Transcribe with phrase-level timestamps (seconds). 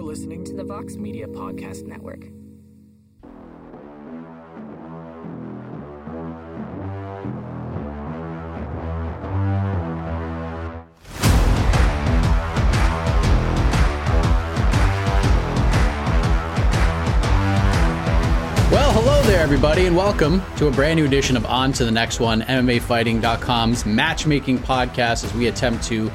[0.00, 2.20] You're listening to the Vox Media Podcast Network.
[18.70, 21.90] Well, hello there, everybody, and welcome to a brand new edition of On to the
[21.90, 26.10] Next One, MMAfighting.com's matchmaking podcast as we attempt to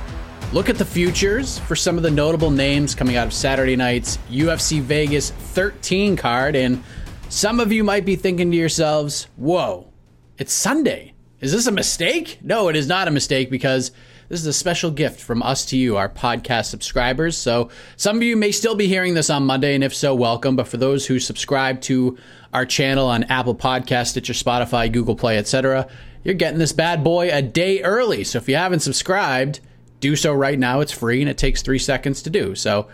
[0.55, 4.17] look at the futures for some of the notable names coming out of Saturday night's
[4.31, 6.55] UFC Vegas 13 card.
[6.55, 6.81] And
[7.27, 9.91] some of you might be thinking to yourselves, whoa,
[10.37, 11.13] it's Sunday.
[11.41, 12.39] Is this a mistake?
[12.41, 13.91] No, it is not a mistake because
[14.29, 17.35] this is a special gift from us to you, our podcast subscribers.
[17.35, 20.55] So some of you may still be hearing this on Monday, and if so, welcome.
[20.55, 22.17] But for those who subscribe to
[22.53, 25.89] our channel on Apple Podcast, Stitcher, Spotify, Google Play, etc.,
[26.23, 28.23] you're getting this bad boy a day early.
[28.23, 29.59] So if you haven't subscribed,
[30.05, 30.81] do so right now.
[30.81, 32.53] It's free and it takes three seconds to do.
[32.53, 32.87] So,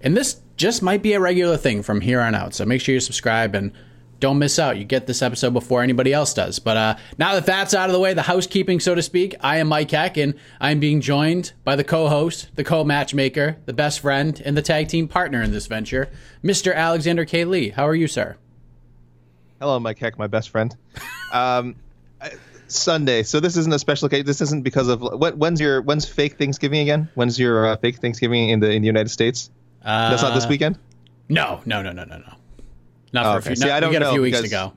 [0.00, 2.54] and this just might be a regular thing from here on out.
[2.54, 3.70] So make sure you subscribe and
[4.18, 4.78] don't miss out.
[4.78, 6.58] You get this episode before anybody else does.
[6.58, 9.58] But uh, now that that's out of the way, the housekeeping, so to speak, I
[9.58, 14.40] am Mike Heck, and I'm being joined by the co-host, the co-matchmaker, the best friend,
[14.42, 16.10] and the tag team partner in this venture,
[16.42, 16.74] Mr.
[16.74, 17.44] Alexander K.
[17.44, 17.70] Lee.
[17.70, 18.38] How are you, sir?
[19.60, 20.74] Hello, Mike Heck, my best friend.
[21.32, 21.74] Um,
[22.68, 23.22] Sunday.
[23.22, 24.24] So this isn't a special case.
[24.24, 25.36] This isn't because of what?
[25.36, 27.08] When's your when's fake Thanksgiving again?
[27.14, 29.50] When's your uh, fake Thanksgiving in the in the United States?
[29.84, 30.78] Uh, That's not this weekend.
[31.28, 32.32] No, no, no, no, no, no.
[33.12, 33.38] Not for okay.
[33.38, 33.56] a few.
[33.56, 34.72] See, not- I don't we got a few weeks to go.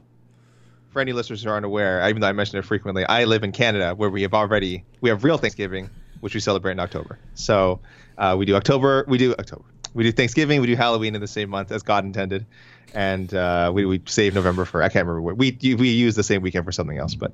[0.89, 3.51] For any listeners who aren't aware, even though I mention it frequently, I live in
[3.51, 5.89] Canada where we have already we have real Thanksgiving,
[6.21, 7.19] which we celebrate in October.
[7.35, 7.79] So
[8.17, 11.27] uh, we do October, we do October, we do Thanksgiving, we do Halloween in the
[11.27, 12.45] same month as God intended,
[12.93, 16.23] and uh, we we save November for I can't remember what we we use the
[16.23, 17.31] same weekend for something else, but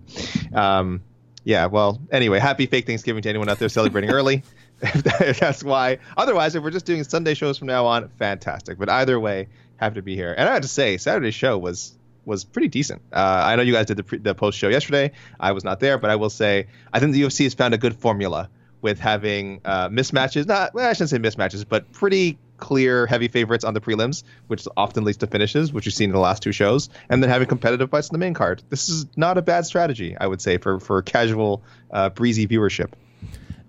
[0.54, 1.02] um,
[1.44, 1.66] yeah.
[1.68, 4.44] Well, anyway, happy fake Thanksgiving to anyone out there celebrating early.
[4.82, 6.00] If that- if that's why.
[6.18, 8.78] Otherwise, if we're just doing Sunday shows from now on, fantastic.
[8.78, 9.48] But either way,
[9.78, 10.34] happy to be here.
[10.38, 11.94] And I have to say, Saturday's show was
[12.26, 13.02] was pretty decent.
[13.12, 15.12] Uh, I know you guys did the, pre- the post show yesterday.
[15.40, 17.78] I was not there, but I will say I think the UFC has found a
[17.78, 18.50] good formula
[18.82, 20.46] with having uh, mismatches.
[20.48, 24.68] Not well, I shouldn't say mismatches, but pretty clear heavy favorites on the prelims, which
[24.78, 27.48] often leads to finishes, which you've seen in the last two shows, and then having
[27.48, 28.64] competitive fights in the main card.
[28.70, 32.92] This is not a bad strategy, I would say, for for casual, uh, breezy viewership.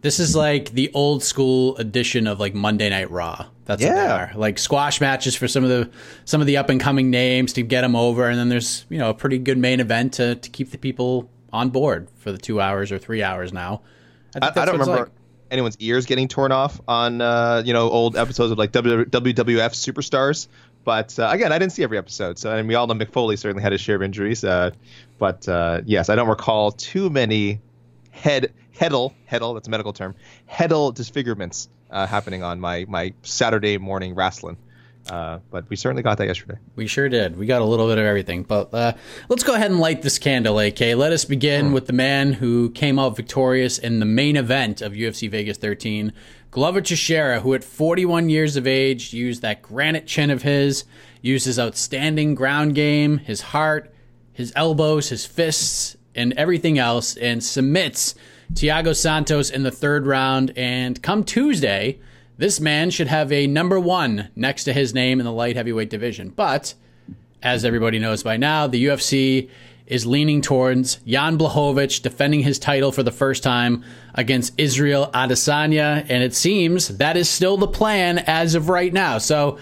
[0.01, 3.47] This is like the old school edition of like Monday Night Raw.
[3.65, 4.15] That's what they Yeah.
[4.15, 4.33] are.
[4.37, 5.91] Like squash matches for some of the
[6.27, 8.99] some of the up and coming names to get them over, and then there's you
[8.99, 12.39] know a pretty good main event to to keep the people on board for the
[12.39, 13.81] two hours or three hours now.
[14.31, 15.11] I, think I that's don't remember like.
[15.55, 20.49] Anyone's ears getting torn off on uh, you know old episodes of like WWF Superstars.
[20.83, 23.37] But uh, again, I didn't see every episode, so and we all know Mick Foley
[23.37, 24.43] certainly had his share of injuries.
[24.43, 24.73] Uh,
[25.17, 27.61] but uh, yes, I don't recall too many
[28.11, 30.17] head heddle heddle that's a medical term
[30.51, 34.57] heddle disfigurements uh, happening on my my Saturday morning wrestling.
[35.11, 36.59] Uh, but we certainly got that yesterday.
[36.77, 37.37] We sure did.
[37.37, 38.43] We got a little bit of everything.
[38.43, 38.93] But uh,
[39.29, 40.81] let's go ahead and light this candle, AK.
[40.81, 44.93] Let us begin with the man who came out victorious in the main event of
[44.93, 46.13] UFC Vegas 13,
[46.51, 50.85] Glover Teixeira, who at 41 years of age used that granite chin of his,
[51.21, 53.93] used his outstanding ground game, his heart,
[54.33, 58.15] his elbows, his fists, and everything else and submits
[58.53, 60.53] Thiago Santos in the third round.
[60.57, 61.99] And come Tuesday,
[62.37, 65.91] this man should have a number one next to his name in the light heavyweight
[65.91, 66.31] division.
[66.31, 66.75] But
[67.43, 69.49] as everybody knows by now, the UFC
[69.87, 73.85] is leaning towards Jan Blachowicz defending his title for the first time
[74.15, 79.19] against Israel Adesanya, and it seems that is still the plan as of right now.
[79.19, 79.59] So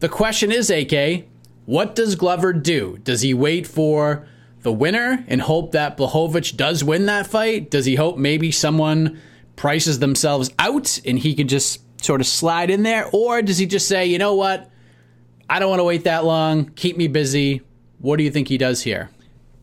[0.00, 1.24] the question is, AK,
[1.64, 2.98] what does Glover do?
[3.02, 4.26] Does he wait for
[4.60, 7.70] the winner and hope that Blachowicz does win that fight?
[7.70, 9.20] Does he hope maybe someone
[9.56, 13.08] prices themselves out and he can just sort of slide in there?
[13.12, 14.70] Or does he just say, you know what?
[15.48, 16.70] I don't want to wait that long.
[16.70, 17.62] Keep me busy.
[17.98, 19.10] What do you think he does here?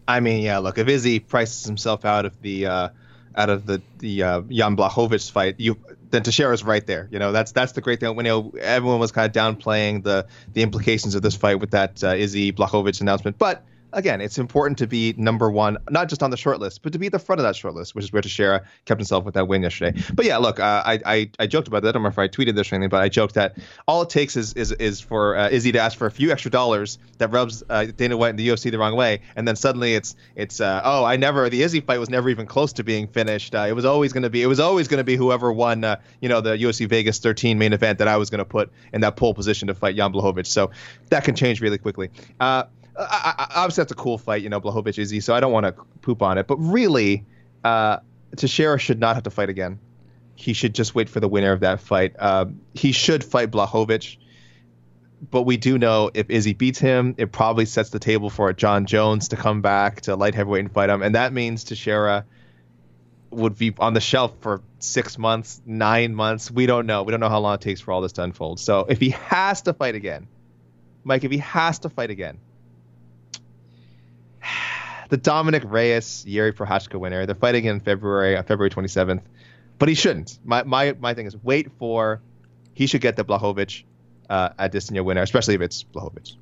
[0.08, 0.58] I mean, yeah.
[0.58, 2.90] Look, if Izzy prices himself out of the uh,
[3.36, 5.78] out of the the uh, Jan Blachowicz fight, you
[6.10, 7.08] then Teixeira's right there.
[7.12, 8.16] You know, that's that's the great thing.
[8.16, 11.72] When you know, everyone was kind of downplaying the the implications of this fight with
[11.72, 13.64] that uh, Izzy Blachowicz announcement, but
[13.94, 17.00] again, it's important to be number one, not just on the short list, but to
[17.00, 19.34] be at the front of that short list, which is where Teixeira kept himself with
[19.36, 20.00] that win yesterday.
[20.14, 21.90] But yeah, look, uh, I, I, I joked about that.
[21.90, 23.58] I don't remember if I tweeted this or anything, but I joked that
[23.88, 26.52] all it takes is is, is for uh, Izzy to ask for a few extra
[26.52, 29.96] dollars that rubs uh, Dana White and the UFC the wrong way, and then suddenly
[29.96, 33.08] it's it's uh, oh I never the Izzy fight was never even close to being
[33.08, 33.56] finished.
[33.56, 35.84] Uh, it was always going to be it was always going to be whoever won
[35.84, 38.72] uh, you know the UFC Vegas 13 main event that I was going to put
[38.94, 40.48] in that pole position to fight Jan Blachowicz.
[40.48, 40.72] So
[41.10, 42.10] that can change really quickly.
[43.00, 45.66] I, I, obviously that's a cool fight, you know, Blachowicz Izzy, so I don't want
[45.66, 46.48] to poop on it.
[46.48, 47.26] But really,
[47.64, 48.00] uh,
[48.36, 49.80] Teixeira should not have to fight again.
[50.36, 52.16] He should just wait for the winner of that fight.
[52.18, 54.18] Uh, he should fight Blachowicz,
[55.32, 58.86] but we do know if Izzy beats him, it probably sets the table for Jon
[58.86, 62.26] Jones to come back to light heavyweight and fight him, and that means Teixeira
[63.32, 66.50] would be on the shelf for six months, nine months.
[66.50, 67.04] We don't know.
[67.04, 68.60] We don't know how long it takes for all this to unfold.
[68.60, 70.28] So if he has to fight again,
[71.04, 72.40] Mike, if he has to fight again,
[75.10, 77.26] the Dominick Reyes Yuri Prochazka winner.
[77.26, 79.22] They're fighting in February on February 27th,
[79.78, 80.40] but he shouldn't.
[80.44, 82.22] My my my thing is wait for
[82.74, 83.84] he should get the Blachowicz
[84.30, 86.36] uh, Adesanya winner, especially if it's Blachowicz.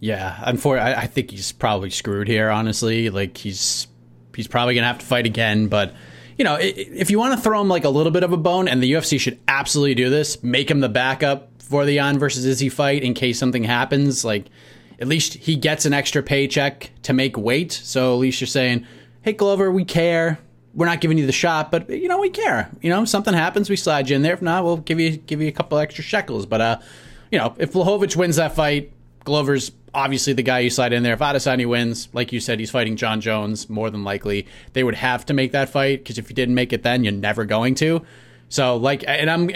[0.00, 2.50] Yeah, unfortunately, I, I think he's probably screwed here.
[2.50, 3.86] Honestly, like he's
[4.34, 5.94] he's probably gonna have to fight again, but
[6.40, 8.66] you know, if you want to throw him like a little bit of a bone,
[8.66, 12.46] and the UFC should absolutely do this, make him the backup for the Jan versus
[12.46, 14.24] Izzy fight in case something happens.
[14.24, 14.46] Like,
[15.00, 17.72] at least he gets an extra paycheck to make weight.
[17.72, 18.86] So at least you're saying,
[19.22, 20.38] hey, Glover, we care.
[20.74, 22.70] We're not giving you the shot, but you know we care.
[22.80, 24.34] You know, something happens, we slide you in there.
[24.34, 26.46] If not, we'll give you give you a couple extra shekels.
[26.46, 26.78] But uh,
[27.32, 28.92] you know, if Blachowicz wins that fight,
[29.24, 31.14] Glover's obviously the guy you slide in there.
[31.14, 33.68] If Adesanya wins, like you said, he's fighting Jon Jones.
[33.68, 36.72] More than likely, they would have to make that fight because if you didn't make
[36.72, 38.02] it, then you're never going to.
[38.50, 39.48] So like, and I'm,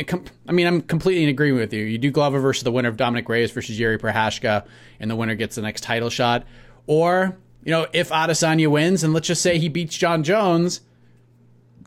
[0.48, 1.84] I mean, I'm completely in agreement with you.
[1.84, 4.66] You do Glover versus the winner of Dominick Reyes versus Jiri Prochazka,
[5.00, 6.46] and the winner gets the next title shot.
[6.86, 10.80] Or you know, if Adesanya wins, and let's just say he beats Jon Jones,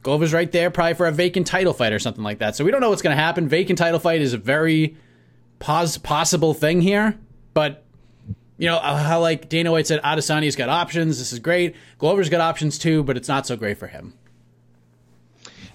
[0.03, 2.55] Glover's right there, probably for a vacant title fight or something like that.
[2.55, 3.47] So we don't know what's going to happen.
[3.47, 4.97] Vacant title fight is a very
[5.59, 7.17] pos- possible thing here,
[7.53, 7.85] but
[8.57, 11.19] you know how like Dana White said, Adesanya's got options.
[11.19, 11.75] This is great.
[11.99, 14.13] Glover's got options too, but it's not so great for him.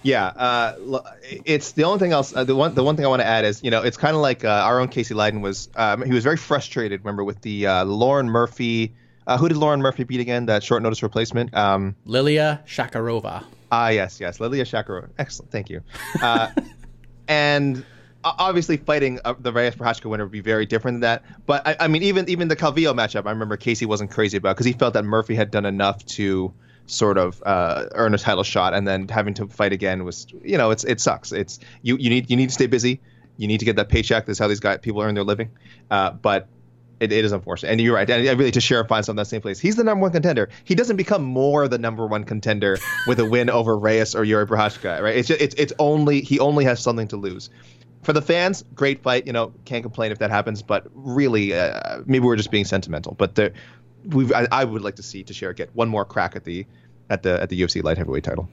[0.02, 1.02] Yeah, uh,
[1.44, 2.34] it's the only thing else.
[2.34, 4.14] Uh, the one, the one thing I want to add is, you know, it's kind
[4.16, 5.68] of like uh, our own Casey Leydon was.
[5.76, 7.00] Um, he was very frustrated.
[7.00, 8.94] Remember with the uh, Lauren Murphy.
[9.24, 10.46] Uh, who did Lauren Murphy beat again?
[10.46, 11.54] That short notice replacement.
[11.54, 13.44] Um, Liliya Shakirova.
[13.70, 15.10] Ah, yes, yes, Liliya Shakirova.
[15.18, 15.82] Excellent, thank you.
[16.20, 16.50] Uh,
[17.28, 17.84] and
[18.24, 21.24] obviously, fighting the Reyes Prochazka winner would be very different than that.
[21.46, 24.56] But I, I mean, even even the Calvillo matchup, I remember Casey wasn't crazy about
[24.56, 26.52] because he felt that Murphy had done enough to
[26.86, 30.58] sort of uh, earn a title shot, and then having to fight again was, you
[30.58, 31.32] know, it's it sucks.
[31.32, 33.00] It's you you need you need to stay busy.
[33.36, 34.26] You need to get that paycheck.
[34.26, 35.50] That's how these guys people earn their living.
[35.90, 36.48] Uh, but
[37.02, 37.70] it, it is unfortunate.
[37.70, 38.08] And you're right.
[38.08, 39.58] And really, Teixeira finds himself in that same place.
[39.58, 40.48] He's the number one contender.
[40.64, 44.46] He doesn't become more the number one contender with a win over Reyes or Yuri
[44.46, 45.16] Prochazka, right?
[45.16, 47.50] It's just, it's it's only he only has something to lose.
[48.02, 49.26] For the fans, great fight.
[49.26, 50.62] You know, can't complain if that happens.
[50.62, 53.14] But really, uh, maybe we're just being sentimental.
[53.14, 53.52] But the,
[54.06, 56.66] we I, I, would like to see Teixeira get one more crack at the
[57.10, 58.48] at the at the UFC light heavyweight title.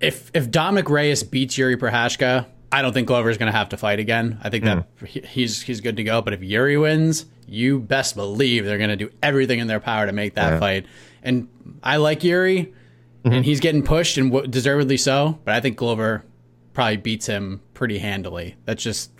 [0.00, 3.76] If if Dominick Reyes beats Yuri Prochazka, I don't think Glover's going to have to
[3.76, 4.38] fight again.
[4.42, 5.24] I think that mm.
[5.26, 6.22] he's he's good to go.
[6.22, 10.06] But if Yuri wins, you best believe they're going to do everything in their power
[10.06, 10.58] to make that yeah.
[10.58, 10.86] fight.
[11.22, 11.48] And
[11.82, 12.72] I like Yuri,
[13.24, 13.32] mm-hmm.
[13.32, 15.38] and he's getting pushed and deservedly so.
[15.44, 16.24] But I think Glover
[16.72, 18.56] probably beats him pretty handily.
[18.64, 19.10] That's just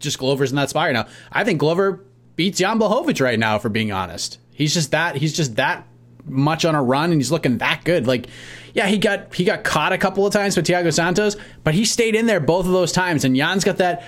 [0.00, 1.06] just Glover's in that spot right now.
[1.30, 3.58] I think Glover beats Jan Blachowicz right now.
[3.58, 5.86] For being honest, he's just that he's just that
[6.26, 8.06] much on a run and he's looking that good.
[8.06, 8.26] Like,
[8.74, 11.84] yeah, he got he got caught a couple of times with Thiago Santos, but he
[11.84, 13.24] stayed in there both of those times.
[13.24, 14.04] And Jan's got that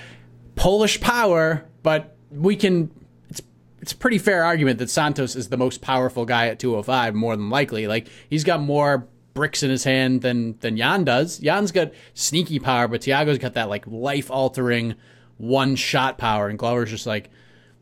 [0.55, 2.91] Polish power, but we can.
[3.29, 3.41] It's
[3.79, 7.35] it's a pretty fair argument that Santos is the most powerful guy at 205, more
[7.35, 7.87] than likely.
[7.87, 11.39] Like he's got more bricks in his hand than than Jan does.
[11.39, 14.95] Jan's got sneaky power, but Thiago's got that like life altering
[15.37, 17.29] one shot power, and Glover's just like,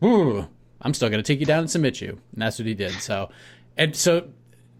[0.04, 0.48] Ooh,
[0.82, 2.92] I'm still gonna take you down and submit you, and that's what he did.
[2.94, 3.30] So,
[3.78, 4.30] and so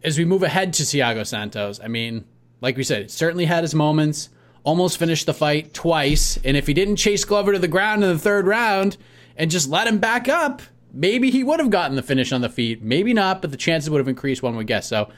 [0.04, 2.26] as we move ahead to Thiago Santos, I mean,
[2.62, 4.30] like we said, certainly had his moments.
[4.64, 8.10] Almost finished the fight twice, and if he didn't chase Glover to the ground in
[8.10, 8.98] the third round
[9.38, 10.62] and just let him back up,
[10.94, 12.82] maybe he would have gotten the finish on the feet.
[12.82, 14.88] Maybe not, but the chances would have increased, one would guess.
[14.88, 15.10] So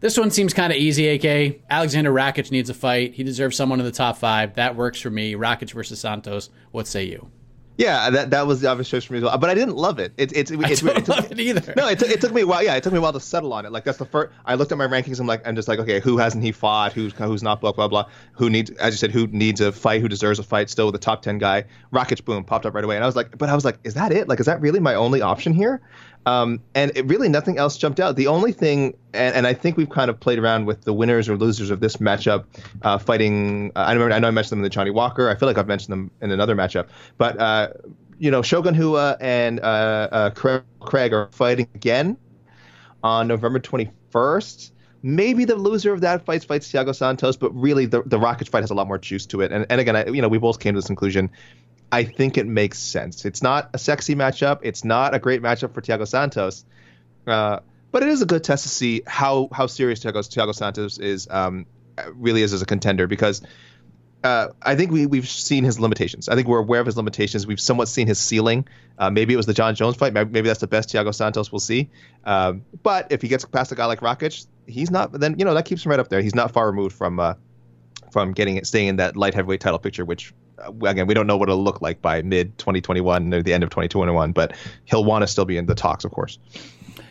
[0.00, 1.60] this one seems kind of easy, AK.
[1.70, 3.14] Alexander Rakic needs a fight.
[3.14, 4.54] He deserves someone in the top five.
[4.54, 5.34] That works for me.
[5.34, 6.50] Rakic versus Santos.
[6.70, 7.30] What say you?
[7.76, 9.38] Yeah, that that was the obvious choice for me as well.
[9.38, 10.12] But I didn't love it.
[10.18, 11.72] It it, it, I it, don't it, love it either.
[11.76, 12.62] No, it, t- it took me a while.
[12.62, 13.72] Yeah, it took me a while to settle on it.
[13.72, 14.34] Like that's the first.
[14.44, 15.18] I looked at my rankings.
[15.18, 16.92] I'm like, I'm just like, okay, who hasn't he fought?
[16.92, 17.62] Who's who's not?
[17.62, 18.04] Blah blah blah.
[18.32, 18.70] Who needs?
[18.72, 20.02] As you said, who needs a fight?
[20.02, 20.68] Who deserves a fight?
[20.68, 21.64] Still with the top ten guy.
[21.90, 22.96] Rakic, boom, popped up right away.
[22.96, 24.28] And I was like, but I was like, is that it?
[24.28, 25.80] Like, is that really my only option here?
[26.26, 28.16] Um, and it really nothing else jumped out.
[28.16, 31.28] The only thing, and, and I think we've kind of played around with the winners
[31.28, 32.44] or losers of this matchup,
[32.82, 33.72] uh, fighting.
[33.74, 35.30] Uh, I remember, I know I mentioned them in the Johnny Walker.
[35.30, 37.38] I feel like I've mentioned them in another matchup, but.
[37.38, 37.68] Uh,
[38.20, 42.18] you know, Shogun Rua and uh, uh, Craig are fighting again
[43.02, 44.70] on November 21st.
[45.02, 48.62] Maybe the loser of that fight fights Thiago Santos, but really the the Rakic fight
[48.62, 49.50] has a lot more juice to it.
[49.50, 51.30] And and again, I, you know, we both came to this conclusion.
[51.92, 53.24] I think it makes sense.
[53.24, 54.60] It's not a sexy matchup.
[54.62, 56.64] It's not a great matchup for Thiago Santos,
[57.26, 60.98] uh, but it is a good test to see how how serious Thiago, Thiago Santos
[60.98, 61.66] is um,
[62.14, 63.42] really is as a contender because
[64.22, 66.28] uh, I think we we've seen his limitations.
[66.28, 67.46] I think we're aware of his limitations.
[67.46, 68.68] We've somewhat seen his ceiling.
[68.98, 70.12] Uh, maybe it was the Jon Jones fight.
[70.12, 71.90] Maybe that's the best Thiago Santos will see.
[72.24, 75.12] Um, but if he gets past a guy like Rakic, he's not.
[75.12, 76.20] Then you know that keeps him right up there.
[76.20, 77.34] He's not far removed from uh,
[78.12, 80.04] from getting it, staying in that light heavyweight title picture.
[80.04, 80.34] Which
[80.82, 83.70] again, we don't know what it'll look like by mid 2021 or the end of
[83.70, 84.32] 2021.
[84.32, 86.38] But he'll want to still be in the talks, of course.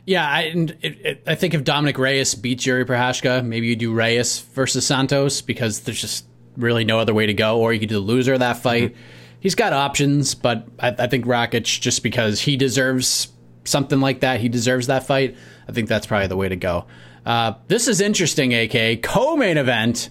[0.06, 3.76] Yeah, I, and it, it, I think if Dominick Reyes beats Jiri Prochazka, maybe you
[3.76, 6.26] do Reyes versus Santos because there's just
[6.58, 8.94] really no other way to go, or you could do the loser of that fight.
[8.94, 9.02] Mm-hmm.
[9.40, 13.30] He's got options, but I, I think Rakic, just because he deserves
[13.66, 15.38] something like that, he deserves that fight.
[15.68, 16.86] I think that's probably the way to go.
[17.26, 19.04] Uh, this is interesting, AK.
[19.04, 20.10] Co main event.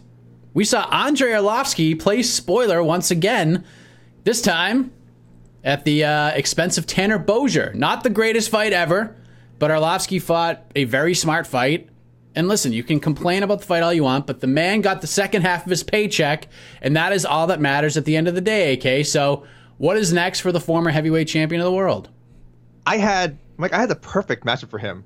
[0.55, 3.65] We saw Andrei Arlovski play spoiler once again,
[4.25, 4.93] this time
[5.65, 7.75] at the uh, expense of Tanner Boser.
[7.75, 9.17] Not the greatest fight ever,
[9.59, 11.89] but Arlovski fought a very smart fight.
[12.35, 15.01] And listen, you can complain about the fight all you want, but the man got
[15.01, 16.49] the second half of his paycheck,
[16.81, 19.05] and that is all that matters at the end of the day, AK.
[19.05, 19.45] So,
[19.79, 22.11] what is next for the former heavyweight champion of the world?
[22.87, 25.05] I had like I had the perfect matchup for him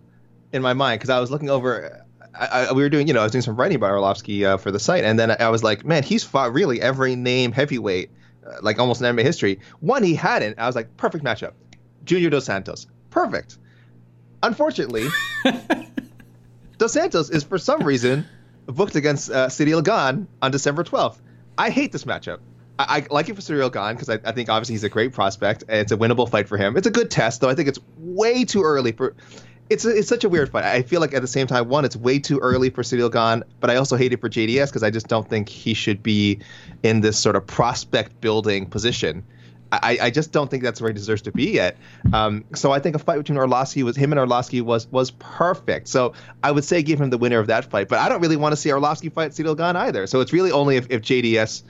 [0.53, 2.05] in my mind because I was looking over.
[2.35, 4.57] I, I, we were doing, you know, I was doing some writing about Arlovski uh,
[4.57, 8.11] for the site, and then I was like, man, he's fought really every name heavyweight,
[8.47, 9.61] uh, like almost in MMA history.
[9.81, 10.59] One he hadn't.
[10.59, 11.53] I was like, perfect matchup.
[12.05, 13.59] Junior Dos Santos, perfect.
[14.43, 15.07] Unfortunately,
[16.79, 18.27] Dos Santos is for some reason
[18.67, 21.19] booked against uh, Ciryl Gane on December 12th.
[21.57, 22.41] I hate this matchup.
[22.79, 25.13] I, I like it for Ciryl Gane because I, I, think obviously he's a great
[25.13, 26.77] prospect and it's a winnable fight for him.
[26.77, 27.49] It's a good test, though.
[27.49, 29.15] I think it's way too early for.
[29.73, 30.65] It's it's such a weird fight.
[30.65, 33.43] I feel like at the same time, one, it's way too early for Ciryl Gane,
[33.61, 36.41] but I also hate it for JDS because I just don't think he should be
[36.83, 39.25] in this sort of prospect building position.
[39.73, 41.79] I, I just don't think that's where he deserves to be yet.
[42.13, 45.89] Um, so I think a fight between Arlovski was him and Arlovski was was perfect.
[45.89, 46.13] So
[46.43, 47.89] I would say give him the winner of that fight.
[47.89, 50.07] But I don't really want to see Arlovski fight Ciryl Gane either.
[50.07, 51.63] So it's really only if, if JDS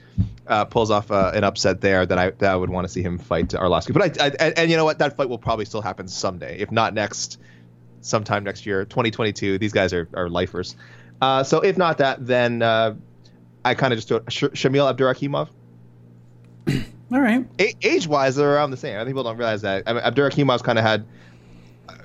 [0.47, 3.01] uh, pulls off uh, an upset there that I that I would want to see
[3.01, 3.93] him fight Arlovski.
[3.93, 6.71] But I, I and you know what that fight will probably still happen someday, if
[6.71, 7.39] not next,
[8.03, 9.57] sometime next year, 2022.
[9.57, 10.75] These guys are are lifers.
[11.21, 12.95] Uh, so if not that, then uh,
[13.65, 14.31] I kind of just do it.
[14.31, 15.49] Sh- Shamil Abdurakhimov.
[17.11, 17.45] All right.
[17.59, 18.95] A- age wise, they're around the same.
[18.95, 19.83] I think people don't realize that.
[19.85, 21.05] I mean, Abdurakhimov kind of had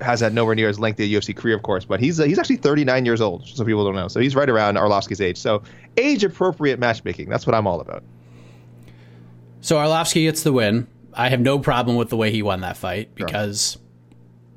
[0.01, 2.37] has had nowhere near as lengthy a UFC career, of course, but he's uh, he's
[2.39, 3.47] actually 39 years old.
[3.47, 4.07] So people don't know.
[4.07, 5.37] So he's right around Arlovski's age.
[5.37, 5.63] So
[5.97, 7.29] age appropriate matchmaking.
[7.29, 8.03] That's what I'm all about.
[9.61, 10.87] So Arlovski gets the win.
[11.13, 13.81] I have no problem with the way he won that fight because sure.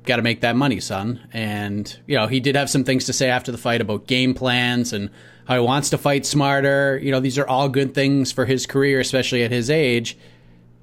[0.03, 1.27] Got to make that money, son.
[1.33, 4.33] And you know he did have some things to say after the fight about game
[4.33, 5.09] plans and
[5.45, 6.99] how he wants to fight smarter.
[7.01, 10.17] You know these are all good things for his career, especially at his age.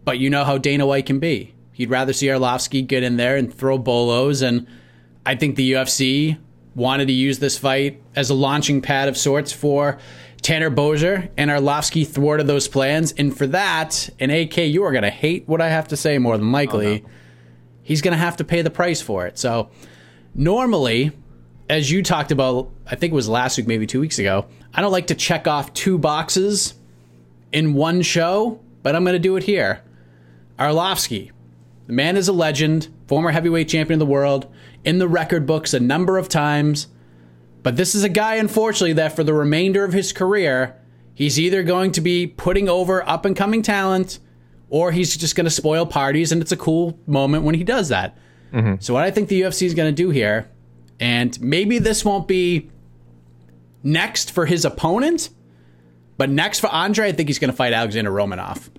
[0.04, 1.54] But you know how Dana White can be.
[1.72, 4.42] He'd rather see Arlovski get in there and throw bolos.
[4.42, 4.66] And
[5.24, 6.38] I think the UFC
[6.74, 9.98] wanted to use this fight as a launching pad of sorts for
[10.42, 13.12] Tanner Boser, and Arlovski thwarted those plans.
[13.12, 16.18] And for that, and AK, you are going to hate what I have to say
[16.18, 17.02] more than likely.
[17.02, 17.10] Oh, no.
[17.82, 19.38] He's going to have to pay the price for it.
[19.38, 19.70] So,
[20.34, 21.12] normally,
[21.68, 24.80] as you talked about, I think it was last week, maybe two weeks ago, I
[24.80, 26.74] don't like to check off two boxes
[27.52, 29.82] in one show, but I'm going to do it here.
[30.58, 31.30] Arlovski,
[31.86, 32.88] the man is a legend.
[33.06, 34.46] former heavyweight champion of the world,
[34.84, 36.86] in the record books a number of times.
[37.62, 40.76] But this is a guy, unfortunately, that for the remainder of his career,
[41.14, 44.18] he's either going to be putting over up and coming talent
[44.70, 47.88] or he's just going to spoil parties, and it's a cool moment when he does
[47.88, 48.16] that.
[48.52, 48.76] Mm-hmm.
[48.80, 50.48] So, what I think the UFC is going to do here,
[50.98, 52.70] and maybe this won't be
[53.82, 55.30] next for his opponent,
[56.16, 58.70] but next for Andre, I think he's going to fight Alexander Romanov.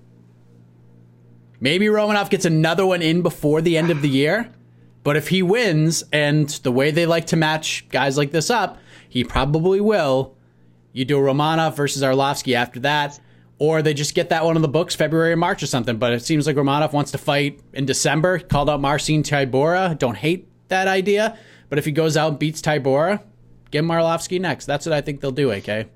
[1.60, 4.52] Maybe Romanov gets another one in before the end of the year.
[5.04, 8.80] But if he wins, and the way they like to match guys like this up,
[9.10, 10.36] he probably will.
[10.94, 13.20] You do Romanov versus Arlovski after that,
[13.62, 15.98] or they just get that one in the books February or March or something.
[15.98, 18.38] But it seems like Romanov wants to fight in December.
[18.38, 19.96] He called out Marcin Tybura.
[20.00, 21.38] Don't hate that idea.
[21.70, 23.22] But if he goes out and beats Tybura,
[23.70, 24.66] give Marlovsky next.
[24.66, 25.88] That's what I think they'll do, AK.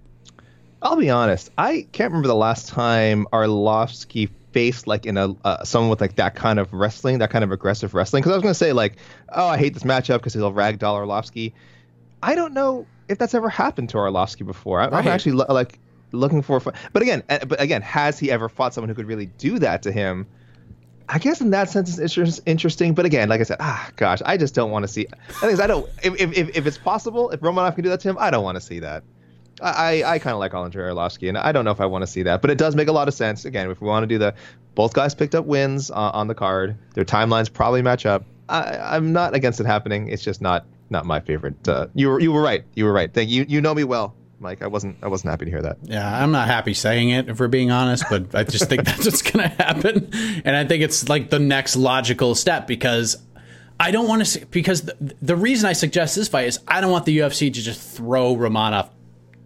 [0.84, 1.50] I'll be honest.
[1.58, 6.18] I can't remember the last time Arlovski faced like in a uh, someone with like
[6.18, 8.22] that kind of wrestling, that kind of aggressive wrestling.
[8.22, 8.98] Because I was gonna say like,
[9.30, 11.52] oh, I hate this matchup because he'll ragdoll Arlovski.
[12.22, 14.82] I don't know if that's ever happened to Arlovski before.
[14.82, 15.80] I, am actually like
[16.16, 19.28] looking for, but again, uh, but again, has he ever fought someone who could really
[19.28, 20.28] do that to him?
[21.08, 24.38] I guess in that sense it's interesting, but again, like I said, ah, gosh, I
[24.38, 25.08] just don't want to see.
[25.30, 25.88] I think I don't.
[26.04, 28.56] If, if if it's possible, if Romanov can do that to him, I don't want
[28.56, 29.04] to see that.
[29.62, 32.08] I, I kind of like Andre Arlovski, and I don't know if I want to
[32.08, 33.46] see that, but it does make a lot of sense.
[33.46, 34.34] Again, if we want to do the
[34.74, 38.26] both guys picked up wins uh, on the card, their timelines probably match up.
[38.50, 40.10] I, am not against it happening.
[40.10, 41.68] It's just not not my favorite.
[41.68, 42.64] Uh, you were you were right.
[42.76, 43.12] You were right.
[43.12, 43.46] Thank you.
[43.48, 44.62] You know me well, Mike.
[44.62, 45.77] I wasn't I wasn't happy to hear that.
[45.84, 49.06] Yeah, I'm not happy saying it if we're being honest, but I just think that's
[49.06, 50.10] what's gonna happen,
[50.46, 53.18] and I think it's like the next logical step because
[53.80, 56.92] I don't want to because the, the reason I suggest this fight is I don't
[56.92, 58.89] want the UFC to just throw Romanov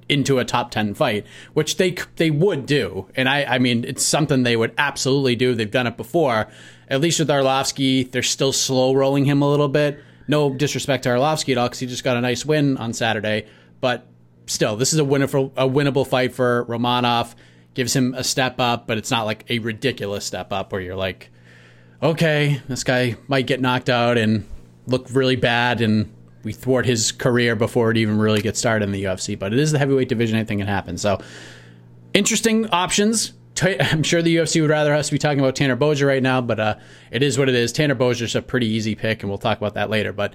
[0.09, 3.07] into a top 10 fight, which they they would do.
[3.15, 5.55] And I, I mean, it's something they would absolutely do.
[5.55, 6.47] They've done it before.
[6.89, 9.99] At least with Arlovski, they're still slow rolling him a little bit.
[10.27, 13.47] No disrespect to Arlovski at all, because he just got a nice win on Saturday.
[13.79, 14.07] But
[14.49, 17.35] still, this is a, winnable, a winnable fight for Romanov.
[17.75, 20.95] Gives him a step up, but it's not like a ridiculous step up where you're
[20.95, 21.29] like,
[22.01, 24.47] okay, this guy might get knocked out and
[24.87, 26.11] look really bad and
[26.43, 29.37] we thwart his career before it even really gets started in the UFC.
[29.37, 30.97] But it is the heavyweight division; anything can happen.
[30.97, 31.21] So,
[32.13, 33.33] interesting options.
[33.61, 36.59] I'm sure the UFC would rather us be talking about Tanner Boser right now, but
[36.59, 36.75] uh,
[37.11, 37.73] it is what it is.
[37.73, 40.13] Tanner Boser's a pretty easy pick, and we'll talk about that later.
[40.13, 40.33] But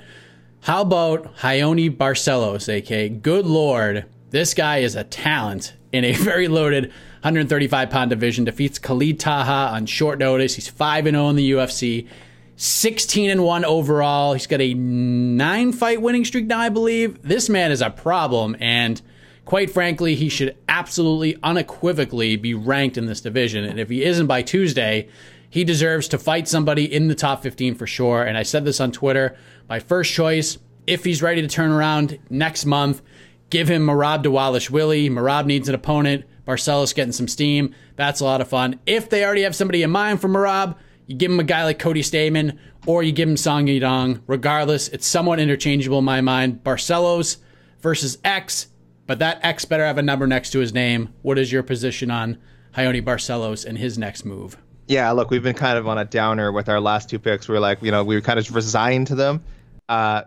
[0.64, 3.20] how about Raoni Barcelos, AK?
[3.20, 6.84] Good lord, this guy is a talent in a very loaded
[7.20, 8.44] 135 pound division.
[8.44, 10.54] Defeats Khalid Taha on short notice.
[10.54, 12.08] He's 5 0 in the UFC.
[12.56, 14.32] 16 and 1 overall.
[14.32, 17.20] He's got a nine fight winning streak now, I believe.
[17.20, 19.02] This man is a problem, and
[19.44, 23.64] quite frankly, he should absolutely unequivocally be ranked in this division.
[23.64, 25.10] And if he isn't by Tuesday,
[25.54, 28.24] he deserves to fight somebody in the top 15 for sure.
[28.24, 29.36] And I said this on Twitter.
[29.68, 33.02] My first choice, if he's ready to turn around next month,
[33.50, 34.26] give him Merab
[34.70, 35.08] Willie.
[35.08, 36.24] Merab needs an opponent.
[36.44, 37.72] Barcelos getting some steam.
[37.94, 38.80] That's a lot of fun.
[38.84, 41.78] If they already have somebody in mind for Merab, you give him a guy like
[41.78, 44.22] Cody Stamann or you give him Song Yadong.
[44.26, 46.64] Regardless, it's somewhat interchangeable in my mind.
[46.64, 47.36] Barcelos
[47.78, 48.66] versus X,
[49.06, 51.14] but that X better have a number next to his name.
[51.22, 52.38] What is your position on
[52.76, 54.58] Raoni Barcelos and his next move?
[54.86, 57.48] Yeah, look, we've been kind of on a downer with our last two picks.
[57.48, 59.42] We are like, you know, we were kind of resigned to them.
[59.88, 60.22] Uh,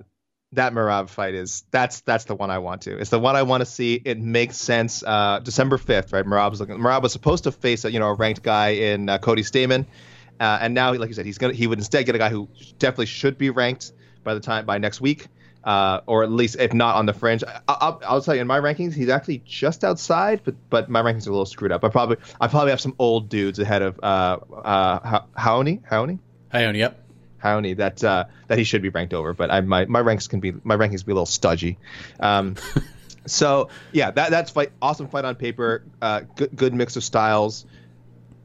[0.54, 2.98] that Merab fight is that's that's the one I want to.
[2.98, 4.02] It's the one I want to see.
[4.04, 5.04] It makes sense.
[5.04, 6.26] Uh, December fifth, right?
[6.26, 6.78] Merab's looking.
[6.78, 9.86] Merab was supposed to face a you know a ranked guy in uh, Cody Stamann,
[10.40, 12.48] Uh, and now, like you said, he's gonna he would instead get a guy who
[12.80, 13.92] definitely should be ranked
[14.24, 15.28] by the time by next week,
[15.68, 17.44] uh, or at least if not on the fringe.
[17.68, 21.02] I, will I'll tell you in my rankings, he's actually just outside, but but my
[21.02, 21.84] rankings are a little screwed up.
[21.84, 26.20] I probably I probably have some old dudes ahead of uh uh Haoni Haoni
[26.54, 27.04] Haoni yep.
[27.44, 30.40] Haoni that uh, that he should be ranked over, but I my my ranks can
[30.40, 31.76] be my rankings be a little studgy.
[32.18, 32.56] Um,
[33.26, 35.84] so yeah, that that's fight awesome fight on paper.
[36.02, 37.66] Uh, good good mix of styles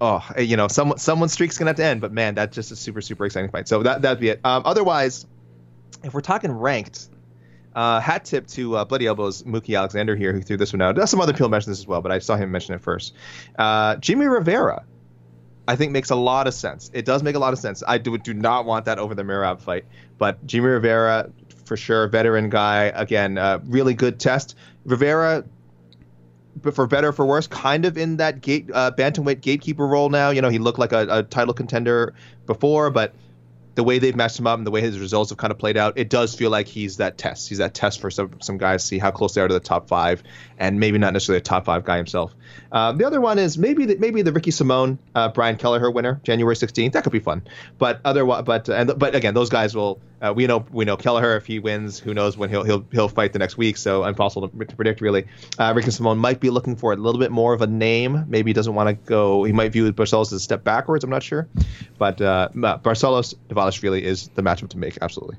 [0.02, 2.00] oh, you know, someone someone's streak's gonna have to end.
[2.00, 3.68] But man, that's just a super super exciting fight.
[3.68, 4.40] So that that'd be it.
[4.44, 5.24] Um, otherwise,
[6.02, 7.09] if we're talking ranked,
[7.74, 11.09] uh, hat tip to uh, Bloody Elbows Mookie Alexander here, who threw this one out.
[11.09, 13.14] Some other people mentioned this as well, but I saw him mention it first.
[13.59, 14.85] Uh, Jimmy Rivera,
[15.66, 16.90] I think makes a lot of sense.
[16.92, 17.83] It does make a lot of sense.
[17.87, 19.85] I do, do not want that over the Merab fight,
[20.18, 21.31] but Jimmy Rivera
[21.64, 22.85] for sure, veteran guy.
[22.94, 24.57] Again, uh, really good test.
[24.85, 25.44] Rivera
[26.61, 30.11] but for better or for worse, kind of in that gate uh, bantamweight gatekeeper role
[30.11, 30.31] now.
[30.31, 32.14] You know, he looked like a, a title contender
[32.46, 33.14] before, but
[33.74, 35.76] the way they've matched him up and the way his results have kind of played
[35.76, 37.48] out, it does feel like he's that test.
[37.48, 39.88] He's that test for some some guys, see how close they are to the top
[39.88, 40.22] five,
[40.58, 42.35] and maybe not necessarily a top five guy himself.
[42.70, 46.20] Uh, the other one is maybe the, maybe the Ricky Simon, uh, Brian Kelleher winner,
[46.24, 46.92] January 16th.
[46.92, 47.42] That could be fun.
[47.78, 50.00] But otherwise, but and but again, those guys will.
[50.20, 53.08] Uh, we know we know Kelleher if he wins, who knows when he'll he'll he'll
[53.08, 53.76] fight the next week.
[53.76, 55.26] So impossible to, to predict really.
[55.58, 58.24] Uh, Ricky Simon might be looking for a little bit more of a name.
[58.28, 59.42] Maybe he doesn't want to go.
[59.44, 61.02] He might view Barcelos as a step backwards.
[61.02, 61.48] I'm not sure,
[61.98, 64.96] but uh, Barcelos really is the matchup to make.
[65.02, 65.38] Absolutely.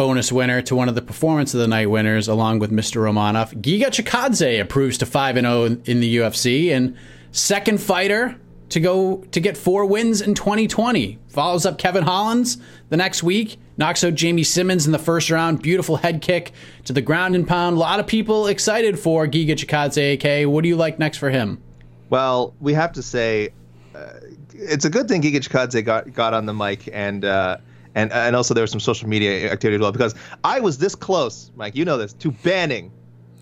[0.00, 3.02] bonus winner to one of the performance of the night winners, along with Mr.
[3.02, 3.52] Romanov.
[3.60, 6.96] Giga Chikadze approves to 5 0 in the UFC and
[7.32, 8.34] second fighter
[8.70, 11.18] to go to get four wins in 2020.
[11.28, 12.56] Follows up Kevin Holland
[12.88, 15.60] the next week, knocks out Jamey Simmons in the first round.
[15.60, 16.52] Beautiful head kick
[16.86, 17.76] to the ground and pound.
[17.76, 20.14] A lot of people excited for Giga Chikadze.
[20.14, 21.62] AK, what do you like next for him?
[22.08, 23.50] Well, we have to say
[23.94, 24.14] uh,
[24.54, 27.22] it's a good thing Giga Chikadze got got on the mic and.
[27.22, 27.58] Uh,
[27.94, 30.94] and and also there was some social media activity as well because I was this
[30.94, 31.74] close, Mike.
[31.74, 32.92] You know this to banning